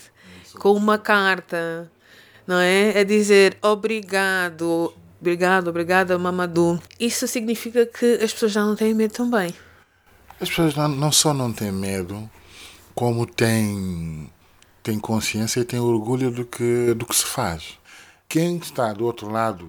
com 0.58 0.72
uma 0.72 0.98
carta, 0.98 1.90
não 2.46 2.58
é? 2.58 2.98
A 2.98 3.04
dizer 3.04 3.56
obrigado, 3.62 4.92
obrigado, 5.20 5.68
obrigada, 5.68 6.18
Mamadou. 6.18 6.78
Isso 7.00 7.26
significa 7.26 7.86
que 7.86 8.14
as 8.22 8.32
pessoas 8.32 8.52
já 8.52 8.62
não 8.62 8.76
têm 8.76 8.92
medo 8.92 9.14
também. 9.14 9.54
As 10.40 10.48
pessoas 10.48 10.74
não, 10.74 10.88
não 10.88 11.12
só 11.12 11.32
não 11.32 11.52
têm 11.52 11.72
medo, 11.72 12.28
como 12.94 13.24
têm, 13.26 14.30
têm 14.82 14.98
consciência 14.98 15.60
e 15.60 15.64
têm 15.64 15.80
orgulho 15.80 16.30
do 16.30 16.44
que, 16.44 16.92
do 16.94 17.06
que 17.06 17.16
se 17.16 17.24
faz. 17.24 17.78
Quem 18.32 18.56
está 18.56 18.94
do 18.94 19.04
outro 19.04 19.28
lado 19.28 19.68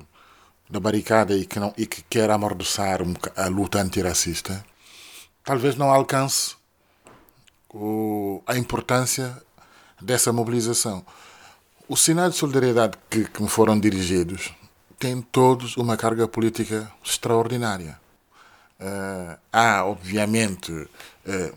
da 0.70 0.80
barricada 0.80 1.36
e 1.36 1.46
que, 1.46 1.60
não, 1.60 1.74
e 1.78 1.86
que 1.86 2.02
quer 2.04 2.32
amordaçar 2.32 3.02
a 3.36 3.48
luta 3.50 3.82
antirracista, 3.82 4.66
talvez 5.44 5.76
não 5.76 5.92
alcance 5.92 6.56
o, 7.70 8.42
a 8.48 8.58
importância 8.58 9.38
dessa 10.02 10.32
mobilização. 10.32 11.06
Os 11.90 12.00
sinais 12.00 12.32
de 12.32 12.40
solidariedade 12.40 12.98
que, 13.10 13.26
que 13.26 13.44
me 13.44 13.50
foram 13.50 13.78
dirigidos 13.78 14.54
têm 14.98 15.22
todos 15.22 15.76
uma 15.76 15.98
carga 15.98 16.26
política 16.26 16.90
extraordinária. 17.04 18.00
Uh, 18.80 19.38
há, 19.52 19.84
obviamente, 19.84 20.72
uh, 20.72 20.90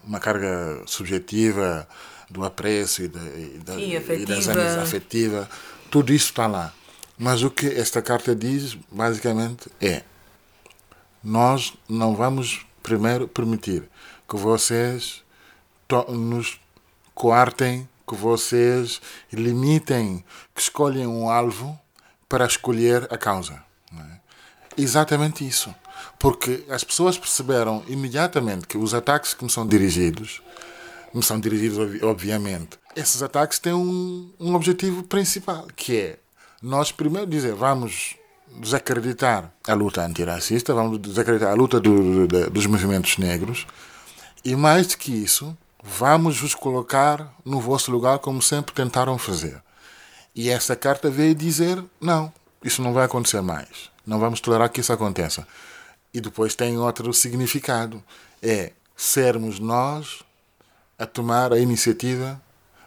uma 0.02 0.18
carga 0.18 0.82
subjetiva 0.86 1.86
do 2.28 2.44
apreço 2.44 3.04
e, 3.04 3.06
de, 3.06 3.18
e, 3.18 3.60
da, 3.64 3.74
Sim, 3.74 3.94
e 3.94 4.26
das 4.26 4.48
afetiva. 4.48 5.48
Tudo 5.88 6.12
isso 6.12 6.30
está 6.30 6.48
lá. 6.48 6.74
Mas 7.18 7.42
o 7.42 7.50
que 7.50 7.66
esta 7.66 8.02
carta 8.02 8.34
diz, 8.34 8.76
basicamente, 8.90 9.70
é: 9.80 10.02
nós 11.22 11.74
não 11.88 12.14
vamos 12.14 12.66
primeiro 12.82 13.26
permitir 13.26 13.88
que 14.28 14.36
vocês 14.36 15.22
nos 16.08 16.60
coartem 17.14 17.88
que 18.06 18.14
vocês 18.14 19.00
limitem, 19.32 20.24
que 20.54 20.60
escolhem 20.60 21.06
um 21.06 21.28
alvo 21.28 21.78
para 22.28 22.46
escolher 22.46 23.06
a 23.12 23.18
causa. 23.18 23.62
É? 23.92 24.18
Exatamente 24.78 25.46
isso. 25.46 25.74
Porque 26.18 26.64
as 26.68 26.84
pessoas 26.84 27.18
perceberam 27.18 27.82
imediatamente 27.88 28.66
que 28.66 28.78
os 28.78 28.94
ataques 28.94 29.34
que 29.34 29.44
me 29.44 29.50
são 29.50 29.66
dirigidos, 29.66 30.40
me 31.12 31.22
são 31.22 31.40
dirigidos, 31.40 32.02
obviamente, 32.02 32.78
esses 32.94 33.22
ataques 33.22 33.58
têm 33.58 33.74
um, 33.74 34.30
um 34.38 34.54
objetivo 34.54 35.02
principal, 35.02 35.66
que 35.74 35.96
é 35.96 36.18
nós 36.62 36.92
primeiro 36.92 37.30
dizer, 37.30 37.54
vamos 37.54 38.16
desacreditar 38.60 39.52
a 39.66 39.74
luta 39.74 40.02
antirracista, 40.02 40.72
vamos 40.74 40.98
desacreditar 40.98 41.50
a 41.50 41.54
luta 41.54 41.80
do, 41.80 42.26
do, 42.26 42.50
dos 42.50 42.66
movimentos 42.66 43.18
negros, 43.18 43.66
e 44.44 44.54
mais 44.54 44.86
do 44.86 44.96
que 44.96 45.12
isso, 45.12 45.56
Vamos 45.88 46.40
vos 46.40 46.52
colocar 46.52 47.32
no 47.44 47.60
vosso 47.60 47.92
lugar 47.92 48.18
como 48.18 48.42
sempre 48.42 48.74
tentaram 48.74 49.16
fazer. 49.16 49.62
E 50.34 50.50
essa 50.50 50.74
carta 50.74 51.08
veio 51.08 51.34
dizer: 51.34 51.82
não, 52.00 52.32
isso 52.62 52.82
não 52.82 52.92
vai 52.92 53.04
acontecer 53.04 53.40
mais. 53.40 53.88
Não 54.04 54.18
vamos 54.18 54.40
tolerar 54.40 54.68
que 54.68 54.80
isso 54.80 54.92
aconteça. 54.92 55.46
E 56.12 56.20
depois 56.20 56.56
tem 56.56 56.76
outro 56.76 57.12
significado: 57.14 58.02
é 58.42 58.72
sermos 58.96 59.60
nós 59.60 60.24
a 60.98 61.06
tomar 61.06 61.52
a 61.52 61.58
iniciativa 61.58 62.40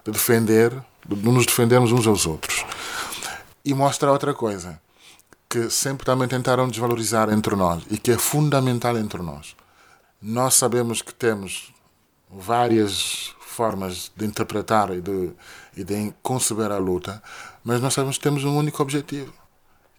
de 0.03 0.11
defender, 0.11 0.73
de 1.07 1.15
nos 1.15 1.45
defendermos 1.45 1.93
uns 1.93 2.05
aos 2.05 2.25
outros. 2.25 2.58
E 3.69 3.73
mostra 3.75 4.11
outra 4.11 4.33
coisa, 4.33 4.81
que 5.47 5.69
sempre 5.69 6.03
também 6.03 6.27
tentaram 6.27 6.67
desvalorizar 6.67 7.31
entre 7.31 7.55
nós 7.55 7.83
e 7.91 7.99
que 7.99 8.09
é 8.09 8.17
fundamental 8.17 8.97
entre 8.97 9.21
nós. 9.21 9.55
Nós 10.19 10.55
sabemos 10.55 11.03
que 11.03 11.13
temos 11.13 11.71
várias 12.27 13.31
formas 13.39 14.11
de 14.15 14.25
interpretar 14.25 14.89
e 14.89 15.01
de, 15.01 15.31
e 15.77 15.83
de 15.83 16.11
conceber 16.23 16.71
a 16.71 16.79
luta, 16.79 17.21
mas 17.63 17.79
nós 17.79 17.93
sabemos 17.93 18.17
que 18.17 18.23
temos 18.23 18.43
um 18.43 18.57
único 18.57 18.81
objetivo, 18.81 19.31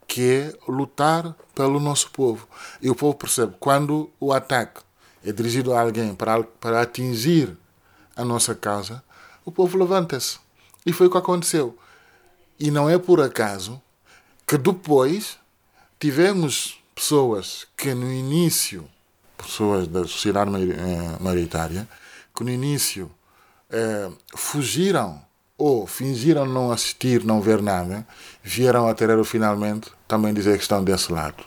que 0.04 0.28
é 0.28 0.54
lutar 0.66 1.36
pelo 1.54 1.78
nosso 1.78 2.10
povo. 2.10 2.48
E 2.82 2.90
o 2.90 2.94
povo 2.96 3.14
percebe 3.14 3.54
quando 3.60 4.10
o 4.18 4.32
ataque 4.32 4.80
é 5.24 5.30
dirigido 5.30 5.72
a 5.74 5.80
alguém 5.80 6.12
para, 6.12 6.42
para 6.42 6.80
atingir 6.80 7.56
a 8.16 8.24
nossa 8.24 8.52
causa, 8.52 9.00
o 9.44 9.52
povo 9.52 9.78
levanta-se. 9.78 10.40
E 10.84 10.92
foi 10.92 11.06
o 11.06 11.10
que 11.10 11.18
aconteceu. 11.18 11.78
E 12.60 12.70
não 12.70 12.90
é 12.90 12.98
por 12.98 13.22
acaso 13.22 13.80
que 14.46 14.58
depois 14.58 15.38
tivemos 15.98 16.78
pessoas 16.94 17.66
que 17.74 17.94
no 17.94 18.12
início, 18.12 18.86
pessoas 19.38 19.88
da 19.88 20.00
sociedade 20.00 20.50
eh, 20.50 21.16
maioritária, 21.18 21.88
que 22.36 22.44
no 22.44 22.50
início 22.50 23.10
eh, 23.70 24.10
fugiram 24.36 25.22
ou 25.56 25.86
fingiram 25.86 26.44
não 26.44 26.70
assistir, 26.70 27.24
não 27.24 27.40
ver 27.40 27.62
nada, 27.62 28.06
vieram 28.42 28.88
a 28.88 28.94
ter 28.94 29.24
finalmente 29.24 29.90
também 30.06 30.34
dizer 30.34 30.56
que 30.56 30.62
estão 30.62 30.84
desse 30.84 31.10
lado. 31.10 31.44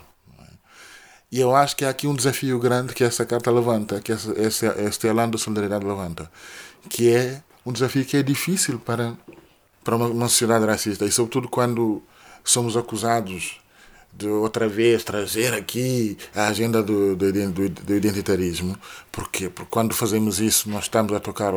E 1.30 1.40
eu 1.40 1.54
acho 1.54 1.76
que 1.76 1.84
há 1.84 1.90
aqui 1.90 2.06
um 2.06 2.14
desafio 2.14 2.58
grande 2.60 2.94
que 2.94 3.02
essa 3.02 3.26
carta 3.26 3.50
levanta, 3.50 4.00
que 4.00 4.12
este 4.12 5.06
elan 5.08 5.30
de 5.30 5.38
solidariedade 5.38 5.84
levanta, 5.84 6.30
que 6.88 7.12
é 7.12 7.42
um 7.66 7.72
desafio 7.72 8.04
que 8.04 8.16
é 8.16 8.22
difícil 8.22 8.78
para, 8.78 9.16
para 9.84 9.96
uma, 9.96 10.06
uma 10.06 10.28
sociedade 10.28 10.64
racista, 10.64 11.04
e 11.04 11.12
sobretudo 11.12 11.48
quando 11.48 12.02
somos 12.42 12.76
acusados 12.76 13.60
de 14.16 14.28
outra 14.28 14.68
vez 14.68 15.02
trazer 15.02 15.52
aqui 15.52 16.16
a 16.34 16.46
agenda 16.46 16.82
do, 16.82 17.16
do, 17.16 17.32
do, 17.32 17.68
do 17.68 17.94
identitarismo. 17.94 18.76
Porque 19.10 19.50
quando 19.68 19.92
fazemos 19.92 20.40
isso, 20.40 20.68
nós 20.70 20.84
estamos 20.84 21.12
a 21.12 21.20
tocar 21.20 21.52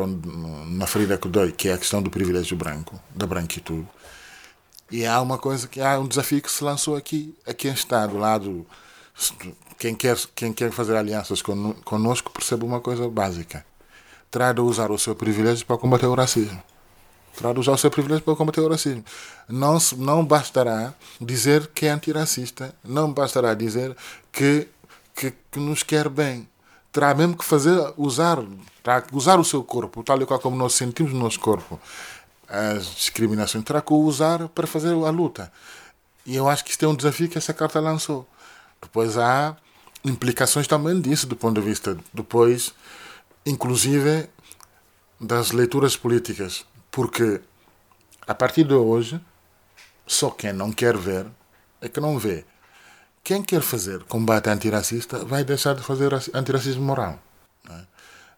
na 0.66 0.86
ferida 0.86 1.16
que 1.16 1.28
dói, 1.28 1.52
que 1.52 1.68
é 1.68 1.74
a 1.74 1.78
questão 1.78 2.02
do 2.02 2.10
privilégio 2.10 2.56
branco, 2.56 3.00
da 3.14 3.26
branquitude. 3.26 3.86
E 4.90 5.06
há 5.06 5.20
uma 5.20 5.38
coisa 5.38 5.68
que 5.68 5.80
há 5.80 5.98
um 5.98 6.08
desafio 6.08 6.42
que 6.42 6.50
se 6.50 6.64
lançou 6.64 6.96
aqui, 6.96 7.34
a 7.46 7.52
quem 7.52 7.72
está 7.72 8.06
do 8.06 8.16
lado, 8.16 8.66
quem 9.78 9.94
quer, 9.94 10.16
quem 10.34 10.52
quer 10.52 10.72
fazer 10.72 10.96
alianças 10.96 11.42
conosco, 11.42 12.32
percebe 12.32 12.64
uma 12.64 12.80
coisa 12.80 13.08
básica: 13.08 13.64
terá 14.30 14.52
de 14.52 14.60
usar 14.60 14.90
o 14.90 14.98
seu 14.98 15.14
privilégio 15.14 15.66
para 15.66 15.78
combater 15.78 16.06
o 16.06 16.14
racismo. 16.14 16.60
De 17.40 17.60
usar 17.60 17.72
o 17.72 17.78
seu 17.78 17.90
privilégio 17.90 18.24
para 18.24 18.34
combater 18.36 18.60
o 18.60 18.68
racismo. 18.68 19.04
Não, 19.48 19.78
não 19.96 20.24
bastará 20.24 20.94
dizer 21.20 21.68
que 21.68 21.86
é 21.86 21.90
antirracista, 21.90 22.74
não 22.84 23.12
bastará 23.12 23.54
dizer 23.54 23.96
que, 24.32 24.66
que, 25.14 25.32
que 25.50 25.60
nos 25.60 25.82
quer 25.82 26.08
bem. 26.08 26.48
Terá 26.92 27.14
mesmo 27.14 27.36
que 27.36 27.44
fazer, 27.44 27.92
usar, 27.96 28.38
terá 28.82 29.00
que 29.00 29.14
usar 29.14 29.38
o 29.38 29.44
seu 29.44 29.62
corpo, 29.62 30.02
tal 30.02 30.20
e 30.20 30.26
qual 30.26 30.40
como 30.40 30.56
nós 30.56 30.74
sentimos 30.74 31.12
no 31.12 31.20
nosso 31.20 31.38
corpo 31.38 31.78
as 32.48 32.94
discriminações, 32.94 33.62
terá 33.62 33.82
que 33.82 33.92
usar 33.92 34.48
para 34.48 34.66
fazer 34.66 34.92
a 34.92 35.10
luta. 35.10 35.52
E 36.24 36.34
eu 36.34 36.48
acho 36.48 36.64
que 36.64 36.70
isto 36.70 36.84
é 36.84 36.88
um 36.88 36.94
desafio 36.94 37.28
que 37.28 37.38
essa 37.38 37.52
carta 37.52 37.78
lançou. 37.78 38.26
Depois 38.80 39.18
há 39.18 39.56
implicações 40.04 40.66
também 40.66 41.00
disso, 41.00 41.26
do 41.26 41.36
ponto 41.36 41.60
de 41.60 41.66
vista, 41.66 41.96
depois, 42.12 42.72
inclusive, 43.44 44.28
das 45.20 45.50
leituras 45.52 45.96
políticas. 45.96 46.64
Porque, 46.90 47.40
a 48.26 48.34
partir 48.34 48.64
de 48.64 48.74
hoje, 48.74 49.20
só 50.06 50.30
quem 50.30 50.52
não 50.52 50.72
quer 50.72 50.96
ver 50.96 51.26
é 51.80 51.88
que 51.88 52.00
não 52.00 52.18
vê. 52.18 52.44
Quem 53.22 53.42
quer 53.42 53.60
fazer 53.60 54.02
combate 54.04 54.48
antirracista 54.48 55.24
vai 55.24 55.44
deixar 55.44 55.74
de 55.74 55.82
fazer 55.82 56.12
antirracismo 56.34 56.82
moral. 56.82 57.18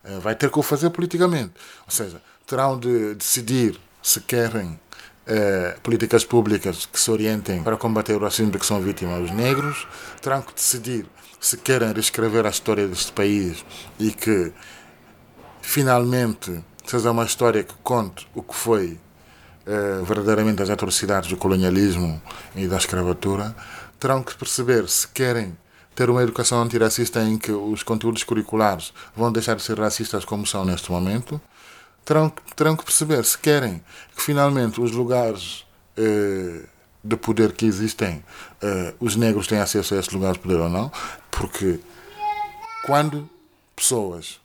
É? 0.05 0.19
Vai 0.19 0.35
ter 0.35 0.51
que 0.51 0.59
o 0.59 0.63
fazer 0.63 0.91
politicamente. 0.91 1.53
Ou 1.85 1.91
seja, 1.93 2.21
terão 2.47 2.79
de 2.79 3.15
decidir 3.15 3.79
se 4.03 4.21
querem 4.21 4.79
eh, 5.27 5.77
políticas 5.83 6.25
públicas 6.25 6.87
que 6.87 6.99
se 6.99 7.11
orientem 7.11 7.63
para 7.63 7.77
combater 7.77 8.15
o 8.15 8.19
racismo 8.19 8.51
de 8.51 8.59
que 8.59 8.67
são 8.67 8.81
vítimas 8.81 9.23
os 9.23 9.31
negros, 9.31 9.87
terão 10.21 10.43
que 10.43 10.53
decidir 10.55 11.07
se 11.39 11.57
querem 11.57 11.93
reescrever 11.93 12.45
a 12.47 12.51
história 12.51 12.89
deste 12.89 13.13
país 13.13 13.65
e 13.99 14.11
que 14.11 14.53
finalmente 15.63 16.65
seja 16.91 17.11
uma 17.11 17.25
história 17.25 17.63
que 17.63 17.75
conte 17.83 18.27
o 18.35 18.43
que 18.43 18.55
foi 18.55 18.99
eh, 19.67 20.03
verdadeiramente 20.05 20.63
as 20.63 20.71
atrocidades 20.71 21.31
do 21.31 21.37
colonialismo 21.37 22.21
e 22.57 22.67
da 22.67 22.77
escravatura, 22.77 23.55
terão 23.99 24.23
que 24.23 24.35
perceber 24.35 24.89
se 24.89 25.07
querem 25.09 25.57
ter 25.95 26.11
uma 26.11 26.23
educação 26.23 26.61
antirracista 26.63 27.23
em 27.23 27.39
que 27.39 27.53
os 27.53 27.83
conteúdos 27.83 28.25
curriculares 28.25 28.93
vão 29.15 29.31
deixar 29.31 29.55
de 29.55 29.63
ser 29.63 29.79
racistas 29.79 30.25
como 30.25 30.47
são 30.47 30.65
neste 30.65 30.91
momento 30.91 31.41
terão, 32.05 32.33
terão 32.57 32.77
que 32.77 32.85
perceber 32.85 33.25
se 33.25 33.39
querem 33.39 33.83
que 34.17 34.23
finalmente 34.23 34.81
os 34.81 34.91
lugares 34.91 35.65
eh, 35.97 36.65
de 37.05 37.17
poder 37.17 37.53
que 37.53 37.67
existem, 37.67 38.25
eh, 38.61 38.95
os 38.99 39.15
negros 39.15 39.47
têm 39.47 39.59
acesso 39.59 39.95
a 39.95 39.99
esses 39.99 40.13
lugares 40.13 40.37
de 40.37 40.43
poder 40.43 40.59
ou 40.59 40.69
não, 40.69 40.91
porque 41.31 41.79
quando 42.85 43.29
pessoas 43.77 44.41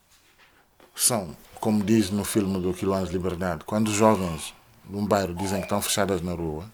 são, 0.95 1.35
como 1.59 1.83
diz 1.83 2.09
no 2.09 2.23
filme 2.23 2.59
do 2.59 2.73
Quilões 2.73 3.09
de 3.09 3.17
Liberdade, 3.17 3.63
quando 3.65 3.87
os 3.87 3.93
jovens 3.93 4.53
num 4.89 5.05
bairro 5.05 5.33
dizem 5.33 5.57
que 5.57 5.65
estão 5.65 5.81
fechadas 5.81 6.21
na 6.21 6.33
rua, 6.33 6.65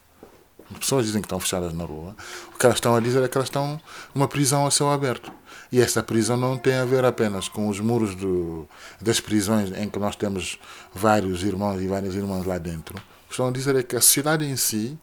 pessoas 0.79 1.05
dizem 1.05 1.21
que 1.21 1.25
estão 1.25 1.39
fechadas 1.39 1.73
na 1.73 1.83
rua, 1.83 2.15
o 2.53 2.57
que 2.57 2.65
elas 2.65 2.77
estão 2.77 2.95
a 2.95 2.99
dizer 2.99 3.23
é 3.23 3.27
que 3.27 3.37
elas 3.37 3.47
estão 3.47 3.79
numa 4.13 4.27
prisão 4.27 4.65
a 4.65 4.71
céu 4.71 4.89
aberto. 4.91 5.31
E 5.71 5.79
esta 5.79 6.03
prisão 6.03 6.35
não 6.35 6.57
tem 6.57 6.75
a 6.75 6.85
ver 6.85 7.05
apenas 7.05 7.47
com 7.47 7.69
os 7.69 7.79
muros 7.79 8.15
do, 8.15 8.67
das 8.99 9.19
prisões 9.19 9.71
em 9.71 9.89
que 9.89 9.99
nós 9.99 10.15
temos 10.15 10.59
vários 10.93 11.43
irmãos 11.43 11.81
e 11.81 11.87
várias 11.87 12.13
irmãs 12.15 12.45
lá 12.45 12.57
dentro. 12.57 12.97
O 12.97 13.27
que 13.27 13.33
estão 13.33 13.47
a 13.47 13.51
dizer 13.51 13.75
é 13.75 13.83
que 13.83 13.95
a 13.95 14.01
sociedade 14.01 14.45
em 14.45 14.57
si 14.57 14.97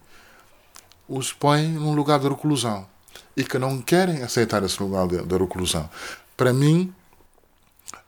os 1.08 1.32
põe 1.32 1.66
num 1.68 1.94
lugar 1.94 2.18
de 2.18 2.28
reclusão 2.28 2.86
e 3.34 3.42
que 3.44 3.58
não 3.58 3.80
querem 3.80 4.22
aceitar 4.22 4.62
esse 4.62 4.82
lugar 4.82 5.08
de, 5.08 5.22
de 5.22 5.36
reclusão. 5.38 5.88
Para 6.36 6.52
mim, 6.52 6.92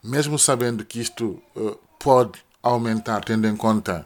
mesmo 0.03 0.37
sabendo 0.39 0.85
que 0.85 0.99
isto 0.99 1.41
uh, 1.55 1.77
pode 1.99 2.43
aumentar, 2.61 3.23
tendo 3.23 3.47
em 3.47 3.55
conta 3.55 4.05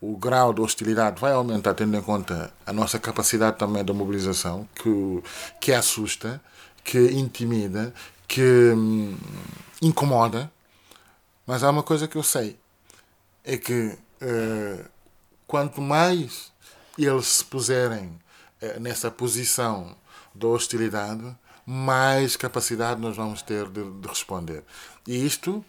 o 0.00 0.16
grau 0.16 0.52
de 0.52 0.60
hostilidade 0.60 1.20
vai 1.20 1.32
aumentar, 1.32 1.74
tendo 1.74 1.96
em 1.96 2.02
conta 2.02 2.52
a 2.64 2.72
nossa 2.72 2.98
capacidade 2.98 3.58
também 3.58 3.84
de 3.84 3.92
mobilização, 3.92 4.68
que, 4.74 5.22
que 5.60 5.72
assusta, 5.72 6.40
que 6.84 6.98
intimida, 7.12 7.92
que 8.26 8.72
hum, 8.76 9.16
incomoda. 9.82 10.50
Mas 11.46 11.64
há 11.64 11.70
uma 11.70 11.82
coisa 11.82 12.06
que 12.06 12.16
eu 12.16 12.22
sei: 12.22 12.56
é 13.44 13.56
que 13.56 13.98
uh, 14.22 14.84
quanto 15.46 15.80
mais 15.80 16.52
eles 16.96 17.26
se 17.26 17.44
puserem 17.44 18.06
uh, 18.62 18.80
nessa 18.80 19.10
posição 19.10 19.96
de 20.34 20.46
hostilidade, 20.46 21.36
mais 21.70 22.34
capacidade 22.34 22.98
nós 22.98 23.14
vamos 23.14 23.42
ter 23.42 23.68
de, 23.68 23.84
de 23.84 24.08
responder. 24.08 24.64
E 25.06 25.26
isto 25.26 25.62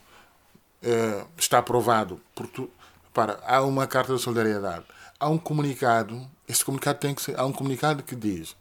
uh, 0.82 1.28
está 1.38 1.62
provado 1.62 2.22
por, 2.34 2.48
tu, 2.48 2.70
para, 3.14 3.38
há 3.46 3.62
uma 3.64 3.86
carta 3.86 4.16
de 4.16 4.22
solidariedade. 4.22 4.86
Há 5.20 5.28
um 5.28 5.38
comunicado, 5.38 6.26
esse 6.48 6.64
comunicado 6.64 7.00
tem 7.00 7.14
que 7.14 7.22
ser, 7.22 7.38
há 7.38 7.46
um 7.46 7.52
comunicado 7.52 8.02
que 8.02 8.16
diz: 8.16 8.56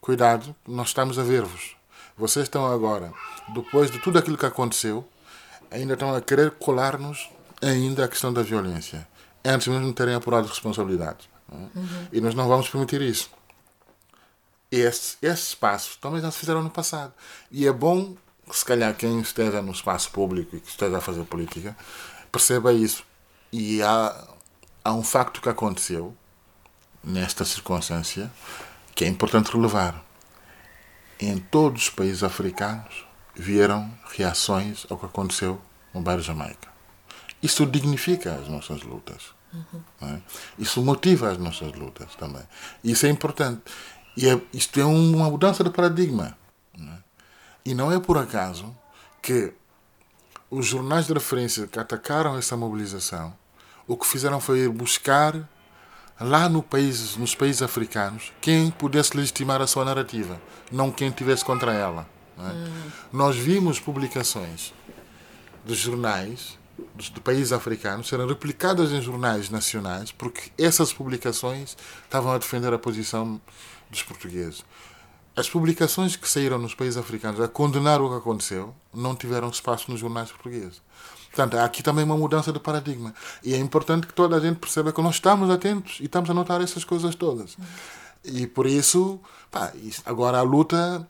cuidado, 0.00 0.54
nós 0.68 0.88
estamos 0.88 1.18
a 1.18 1.24
ver-vos. 1.24 1.76
Vocês 2.16 2.44
estão 2.44 2.64
agora, 2.64 3.12
depois 3.52 3.90
de 3.90 3.98
tudo 3.98 4.16
aquilo 4.16 4.38
que 4.38 4.46
aconteceu, 4.46 5.04
ainda 5.72 5.94
estão 5.94 6.14
a 6.14 6.20
querer 6.20 6.52
colar-nos 6.52 7.28
ainda 7.60 8.04
a 8.04 8.08
questão 8.08 8.32
da 8.32 8.44
violência, 8.44 9.04
antes 9.44 9.66
mesmo 9.66 9.88
de 9.88 9.94
terem 9.94 10.14
apurado 10.14 10.46
responsabilidades. 10.46 11.28
É? 11.50 11.56
Uhum. 11.56 12.08
E 12.12 12.20
nós 12.20 12.36
não 12.36 12.46
vamos 12.46 12.68
permitir 12.68 13.02
isso. 13.02 13.30
Esses, 14.70 15.16
esses 15.22 15.54
passos 15.54 15.96
também 15.96 16.20
já 16.20 16.30
se 16.30 16.38
fizeram 16.38 16.62
no 16.62 16.70
passado. 16.70 17.12
E 17.50 17.66
é 17.66 17.72
bom, 17.72 18.16
se 18.50 18.64
calhar, 18.64 18.94
quem 18.94 19.20
esteja 19.20 19.62
no 19.62 19.72
espaço 19.72 20.10
público 20.10 20.56
e 20.56 20.60
que 20.60 20.68
esteja 20.68 20.98
a 20.98 21.00
fazer 21.00 21.24
política, 21.24 21.76
perceba 22.30 22.72
isso. 22.72 23.04
E 23.50 23.82
há, 23.82 24.28
há 24.84 24.92
um 24.92 25.02
facto 25.02 25.40
que 25.40 25.48
aconteceu 25.48 26.14
nesta 27.02 27.44
circunstância 27.44 28.30
que 28.94 29.04
é 29.04 29.08
importante 29.08 29.50
relevar. 29.50 30.04
Em 31.20 31.38
todos 31.38 31.84
os 31.84 31.90
países 31.90 32.22
africanos 32.22 33.06
vieram 33.34 33.92
reações 34.10 34.86
ao 34.90 34.98
que 34.98 35.06
aconteceu 35.06 35.60
no 35.94 36.00
bairro 36.00 36.20
Jamaica. 36.20 36.68
Isso 37.42 37.64
dignifica 37.64 38.34
as 38.34 38.48
nossas 38.48 38.82
lutas. 38.82 39.38
Uhum. 39.52 39.82
É? 40.02 40.20
Isso 40.58 40.82
motiva 40.82 41.30
as 41.30 41.38
nossas 41.38 41.72
lutas 41.72 42.14
também. 42.16 42.42
Isso 42.82 43.06
é 43.06 43.08
importante. 43.08 43.62
E 44.18 44.28
é, 44.28 44.40
isto 44.52 44.80
é 44.80 44.84
uma 44.84 45.30
mudança 45.30 45.62
de 45.62 45.70
paradigma. 45.70 46.36
Não 46.76 46.92
é? 46.92 46.98
E 47.64 47.72
não 47.72 47.92
é 47.92 48.00
por 48.00 48.18
acaso 48.18 48.76
que 49.22 49.52
os 50.50 50.66
jornais 50.66 51.06
de 51.06 51.12
referência 51.12 51.68
que 51.68 51.78
atacaram 51.78 52.36
essa 52.36 52.56
mobilização, 52.56 53.32
o 53.86 53.96
que 53.96 54.04
fizeram 54.04 54.40
foi 54.40 54.64
ir 54.64 54.70
buscar 54.70 55.48
lá 56.20 56.48
no 56.48 56.64
país, 56.64 57.16
nos 57.16 57.36
países 57.36 57.62
africanos 57.62 58.32
quem 58.40 58.72
pudesse 58.72 59.16
legitimar 59.16 59.62
a 59.62 59.68
sua 59.68 59.84
narrativa, 59.84 60.40
não 60.72 60.90
quem 60.90 61.12
tivesse 61.12 61.44
contra 61.44 61.72
ela. 61.72 62.04
É? 62.36 62.42
Hum. 62.42 62.90
Nós 63.12 63.36
vimos 63.36 63.78
publicações 63.78 64.74
dos 65.64 65.78
jornais 65.78 66.58
dos, 66.92 67.08
de 67.08 67.20
países 67.20 67.52
africanos 67.52 68.08
serem 68.08 68.26
replicadas 68.26 68.90
em 68.90 69.00
jornais 69.00 69.48
nacionais 69.48 70.10
porque 70.10 70.50
essas 70.58 70.92
publicações 70.92 71.76
estavam 72.02 72.32
a 72.32 72.38
defender 72.38 72.72
a 72.72 72.78
posição 72.78 73.40
dos 73.90 74.02
portugueses. 74.02 74.64
As 75.36 75.48
publicações 75.48 76.16
que 76.16 76.28
saíram 76.28 76.58
nos 76.58 76.74
países 76.74 76.96
africanos 76.96 77.40
a 77.40 77.46
condenar 77.46 78.00
o 78.00 78.08
que 78.08 78.16
aconteceu 78.16 78.74
não 78.92 79.14
tiveram 79.14 79.48
espaço 79.48 79.90
nos 79.90 80.00
jornais 80.00 80.32
portugueses. 80.32 80.82
Portanto, 81.28 81.56
há 81.56 81.64
aqui 81.64 81.82
também 81.82 82.04
uma 82.04 82.16
mudança 82.16 82.52
de 82.52 82.58
paradigma. 82.58 83.14
E 83.44 83.54
é 83.54 83.58
importante 83.58 84.06
que 84.06 84.12
toda 84.12 84.36
a 84.36 84.40
gente 84.40 84.58
perceba 84.58 84.92
que 84.92 85.00
nós 85.00 85.14
estamos 85.14 85.48
atentos 85.48 85.98
e 86.00 86.06
estamos 86.06 86.28
a 86.28 86.34
notar 86.34 86.60
essas 86.60 86.84
coisas 86.84 87.14
todas. 87.14 87.56
E 88.24 88.48
por 88.48 88.66
isso, 88.66 89.20
pá, 89.48 89.72
agora 90.04 90.38
a 90.38 90.42
luta, 90.42 91.06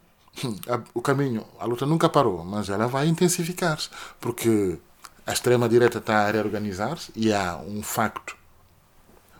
o 0.92 1.00
caminho, 1.00 1.46
a 1.58 1.64
luta 1.64 1.86
nunca 1.86 2.08
parou, 2.08 2.44
mas 2.44 2.68
ela 2.68 2.86
vai 2.86 3.08
intensificar-se. 3.08 3.88
Porque 4.20 4.78
a 5.26 5.32
extrema-direita 5.32 5.98
está 5.98 6.26
a 6.26 6.30
reorganizar-se 6.30 7.10
e 7.16 7.32
há 7.32 7.56
um 7.56 7.82
facto. 7.82 8.36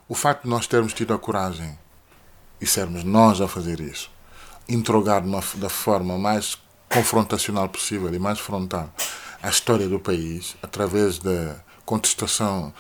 O 0.09 0.15
facto 0.15 0.45
de 0.45 0.49
nós 0.49 0.67
termos 0.67 0.95
tido 0.95 1.13
a 1.13 1.19
coragem 1.19 1.79
e 2.61 2.67
sermos 2.67 3.05
nós 3.05 3.41
a 3.41 3.49
fazer 3.49 3.81
isso 3.81 4.11
interrogar 4.69 5.25
uma, 5.25 5.43
da 5.55 5.69
forma 5.69 6.19
mais 6.19 6.59
confrontacional 6.89 7.69
possível 7.69 8.13
e 8.15 8.19
mais 8.19 8.39
frontal 8.39 8.93
a 9.43 9.49
história 9.49 9.89
do 9.89 9.99
país 9.99 10.57
através 10.63 11.19
da 11.19 11.57
contestação 11.85 12.73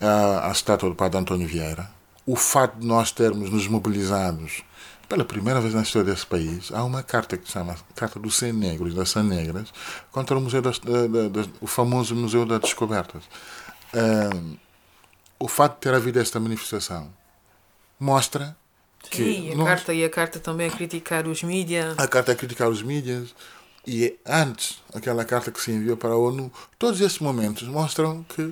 à, 0.00 0.48
à 0.48 0.52
estátua 0.52 0.88
do 0.88 0.94
padre 0.94 1.18
António 1.18 1.46
Vieira. 1.46 1.90
O 2.24 2.36
facto 2.36 2.78
de 2.78 2.86
nós 2.86 3.10
termos 3.10 3.50
nos 3.50 3.66
mobilizados 3.66 4.62
pela 5.08 5.24
primeira 5.24 5.60
vez 5.60 5.72
na 5.72 5.82
história 5.82 6.12
desse 6.12 6.26
país, 6.26 6.70
há 6.70 6.84
uma 6.84 7.02
carta 7.02 7.36
que 7.38 7.46
se 7.46 7.52
chama 7.52 7.74
Carta 7.94 8.20
dos 8.20 8.36
100 8.36 8.52
Negros, 8.52 8.94
das 8.94 9.08
100 9.08 9.22
Negras, 9.22 9.72
contra 10.12 10.36
o, 10.36 10.40
museu 10.40 10.60
das, 10.60 10.78
da, 10.78 11.06
da, 11.06 11.48
o 11.62 11.66
famoso 11.66 12.14
Museu 12.14 12.44
das 12.44 12.60
Descobertas. 12.60 13.22
Um, 13.94 14.56
o 15.38 15.48
facto 15.48 15.76
de 15.76 15.80
ter 15.80 15.94
havido 15.94 16.20
esta 16.20 16.38
manifestação 16.38 17.10
mostra 17.98 18.54
que 19.10 19.16
Sim, 19.16 19.52
a, 19.52 19.54
nós, 19.56 19.68
carta, 19.68 19.94
e 19.94 20.04
a 20.04 20.10
carta 20.10 20.38
também 20.38 20.68
a 20.68 20.70
criticar 20.70 21.26
os 21.26 21.42
mídias. 21.42 21.98
A 21.98 22.06
carta 22.06 22.32
a 22.32 22.34
criticar 22.34 22.68
os 22.68 22.82
mídias. 22.82 23.34
E 23.86 24.18
antes, 24.26 24.82
aquela 24.94 25.24
carta 25.24 25.50
que 25.50 25.60
se 25.60 25.70
enviou 25.70 25.96
para 25.96 26.10
a 26.10 26.16
ONU, 26.16 26.52
todos 26.78 27.00
esses 27.00 27.18
momentos 27.20 27.66
mostram 27.66 28.22
que 28.24 28.42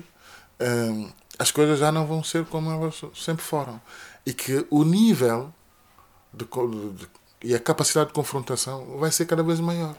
hum, 0.59 1.11
as 1.37 1.51
coisas 1.51 1.79
já 1.79 1.91
não 1.91 2.07
vão 2.07 2.23
ser 2.23 2.45
como 2.45 2.71
elas 2.71 2.99
sempre 3.15 3.43
foram. 3.43 3.79
E 4.25 4.33
que 4.33 4.65
o 4.69 4.83
nível 4.83 5.53
de, 6.33 6.45
de, 6.45 7.07
e 7.43 7.55
a 7.55 7.59
capacidade 7.59 8.07
de 8.07 8.13
confrontação 8.13 8.97
vai 8.97 9.11
ser 9.11 9.25
cada 9.25 9.43
vez 9.43 9.59
maior. 9.59 9.95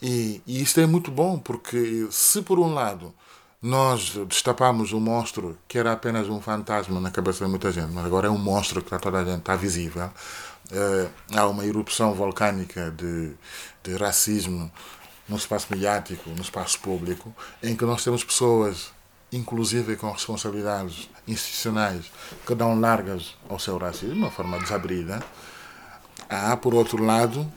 E, 0.00 0.40
e 0.46 0.62
isto 0.62 0.80
é 0.80 0.86
muito 0.86 1.10
bom, 1.10 1.38
porque 1.38 2.06
se 2.10 2.40
por 2.42 2.58
um 2.60 2.72
lado 2.72 3.12
nós 3.60 4.10
destapamos 4.28 4.92
um 4.92 5.00
monstro 5.00 5.58
que 5.66 5.78
era 5.78 5.92
apenas 5.92 6.28
um 6.28 6.40
fantasma 6.40 7.00
na 7.00 7.10
cabeça 7.10 7.44
de 7.44 7.50
muita 7.50 7.72
gente, 7.72 7.92
mas 7.92 8.04
agora 8.04 8.28
é 8.28 8.30
um 8.30 8.38
monstro 8.38 8.80
que 8.80 8.86
está 8.86 8.98
toda 8.98 9.18
a 9.18 9.24
gente, 9.24 9.40
está 9.40 9.56
visível. 9.56 10.10
Uh, 10.70 11.10
há 11.34 11.46
uma 11.46 11.64
erupção 11.66 12.14
volcânica 12.14 12.90
de, 12.92 13.32
de 13.82 13.96
racismo 13.96 14.70
no 15.28 15.36
espaço 15.36 15.66
mediático, 15.70 16.30
no 16.30 16.40
espaço 16.40 16.78
público, 16.78 17.34
em 17.62 17.74
que 17.74 17.84
nós 17.84 18.04
temos 18.04 18.22
pessoas, 18.22 18.92
inclusive 19.32 19.96
com 19.96 20.10
responsabilidades 20.10 21.10
institucionais, 21.26 22.06
que 22.46 22.54
dão 22.54 22.78
largas 22.78 23.36
ao 23.48 23.58
seu 23.58 23.76
racismo, 23.76 24.14
de 24.14 24.20
uma 24.20 24.30
forma 24.30 24.58
desabrida. 24.58 25.22
Há, 26.28 26.56
por 26.56 26.74
outro 26.74 27.02
lado, 27.04 27.50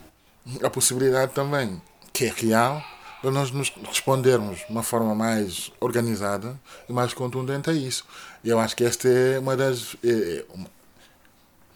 a 0.62 0.68
possibilidade 0.68 1.32
também, 1.32 1.80
que 2.12 2.26
é 2.26 2.32
real, 2.34 2.82
de 3.22 3.30
nós 3.30 3.50
nos 3.50 3.70
respondermos 3.86 4.58
de 4.58 4.66
uma 4.70 4.82
forma 4.82 5.14
mais 5.14 5.70
organizada 5.80 6.58
e 6.88 6.92
mais 6.92 7.14
contundente 7.14 7.70
a 7.70 7.72
isso. 7.72 8.04
E 8.42 8.48
eu 8.48 8.58
acho 8.58 8.74
que 8.74 8.84
esta 8.84 9.08
é 9.08 9.38
uma 9.38 9.56
das. 9.56 9.96
É, 10.02 10.44
uma, 10.52 10.66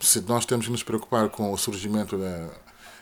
se 0.00 0.20
nós 0.22 0.44
temos 0.44 0.66
que 0.66 0.72
nos 0.72 0.82
preocupar 0.82 1.28
com 1.30 1.52
o 1.52 1.56
surgimento 1.56 2.18
da, 2.18 2.48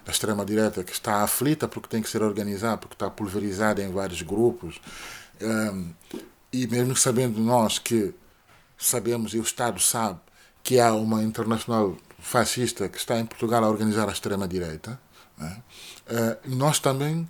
da 0.04 0.12
extrema-direita, 0.12 0.84
que 0.84 0.92
está 0.92 1.22
aflita 1.22 1.66
porque 1.66 1.88
tem 1.88 2.02
que 2.02 2.08
ser 2.08 2.22
organizada, 2.22 2.76
porque 2.76 2.94
está 2.94 3.10
pulverizada 3.10 3.82
em 3.82 3.90
vários 3.90 4.22
grupos, 4.22 4.80
um, 5.40 5.92
e 6.52 6.66
mesmo 6.66 6.94
sabendo 6.94 7.40
nós 7.40 7.78
que 7.78 8.14
sabemos 8.78 9.34
e 9.34 9.38
o 9.38 9.42
Estado 9.42 9.80
sabe 9.80 10.20
que 10.62 10.78
há 10.78 10.92
uma 10.92 11.22
internacional 11.22 11.96
fascista 12.18 12.88
que 12.88 12.98
está 12.98 13.18
em 13.18 13.26
Portugal 13.26 13.64
a 13.64 13.68
organizar 13.68 14.08
a 14.08 14.12
extrema-direita, 14.12 15.00
né? 15.36 15.62
uh, 16.08 16.56
nós 16.56 16.78
também 16.78 17.28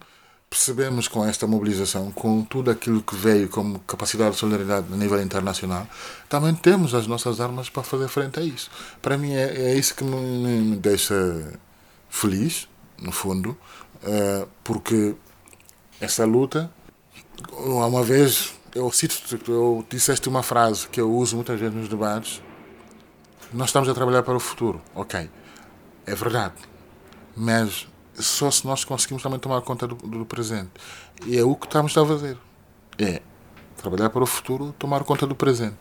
percebemos 0.54 1.08
com 1.08 1.26
esta 1.26 1.48
mobilização, 1.48 2.12
com 2.12 2.44
tudo 2.44 2.70
aquilo 2.70 3.02
que 3.02 3.16
veio 3.16 3.48
como 3.48 3.80
capacidade 3.80 4.34
de 4.34 4.36
solidariedade 4.36 4.86
a 4.92 4.96
nível 4.96 5.20
internacional, 5.20 5.84
também 6.28 6.54
temos 6.54 6.94
as 6.94 7.08
nossas 7.08 7.40
armas 7.40 7.68
para 7.68 7.82
fazer 7.82 8.06
frente 8.06 8.38
a 8.38 8.42
isso. 8.44 8.70
Para 9.02 9.18
mim 9.18 9.32
é, 9.32 9.72
é 9.72 9.74
isso 9.74 9.96
que 9.96 10.04
me, 10.04 10.16
me 10.16 10.76
deixa 10.76 11.58
feliz, 12.08 12.68
no 13.02 13.10
fundo, 13.10 13.58
uh, 14.04 14.48
porque 14.62 15.16
essa 16.00 16.24
luta, 16.24 16.70
uma 17.50 18.04
vez, 18.04 18.54
eu 18.76 18.88
cito, 18.92 19.36
eu 19.50 19.84
disseste 19.90 20.28
uma 20.28 20.44
frase 20.44 20.86
que 20.86 21.00
eu 21.00 21.12
uso 21.12 21.34
muitas 21.34 21.58
vezes 21.58 21.74
nos 21.74 21.88
debates, 21.88 22.40
nós 23.52 23.70
estamos 23.70 23.88
a 23.88 23.94
trabalhar 23.94 24.22
para 24.22 24.36
o 24.36 24.40
futuro, 24.40 24.80
ok, 24.94 25.28
é 26.06 26.14
verdade, 26.14 26.54
mas 27.36 27.88
só 28.14 28.50
se 28.50 28.66
nós 28.66 28.84
conseguimos 28.84 29.22
também 29.22 29.38
tomar 29.38 29.60
conta 29.62 29.86
do, 29.86 29.94
do 29.94 30.24
presente. 30.24 30.70
E 31.26 31.36
é 31.36 31.44
o 31.44 31.54
que 31.54 31.66
estamos 31.66 31.96
a 31.96 32.06
fazer. 32.06 32.38
É 32.98 33.20
trabalhar 33.76 34.10
para 34.10 34.22
o 34.22 34.26
futuro, 34.26 34.74
tomar 34.78 35.04
conta 35.04 35.26
do 35.26 35.34
presente. 35.34 35.76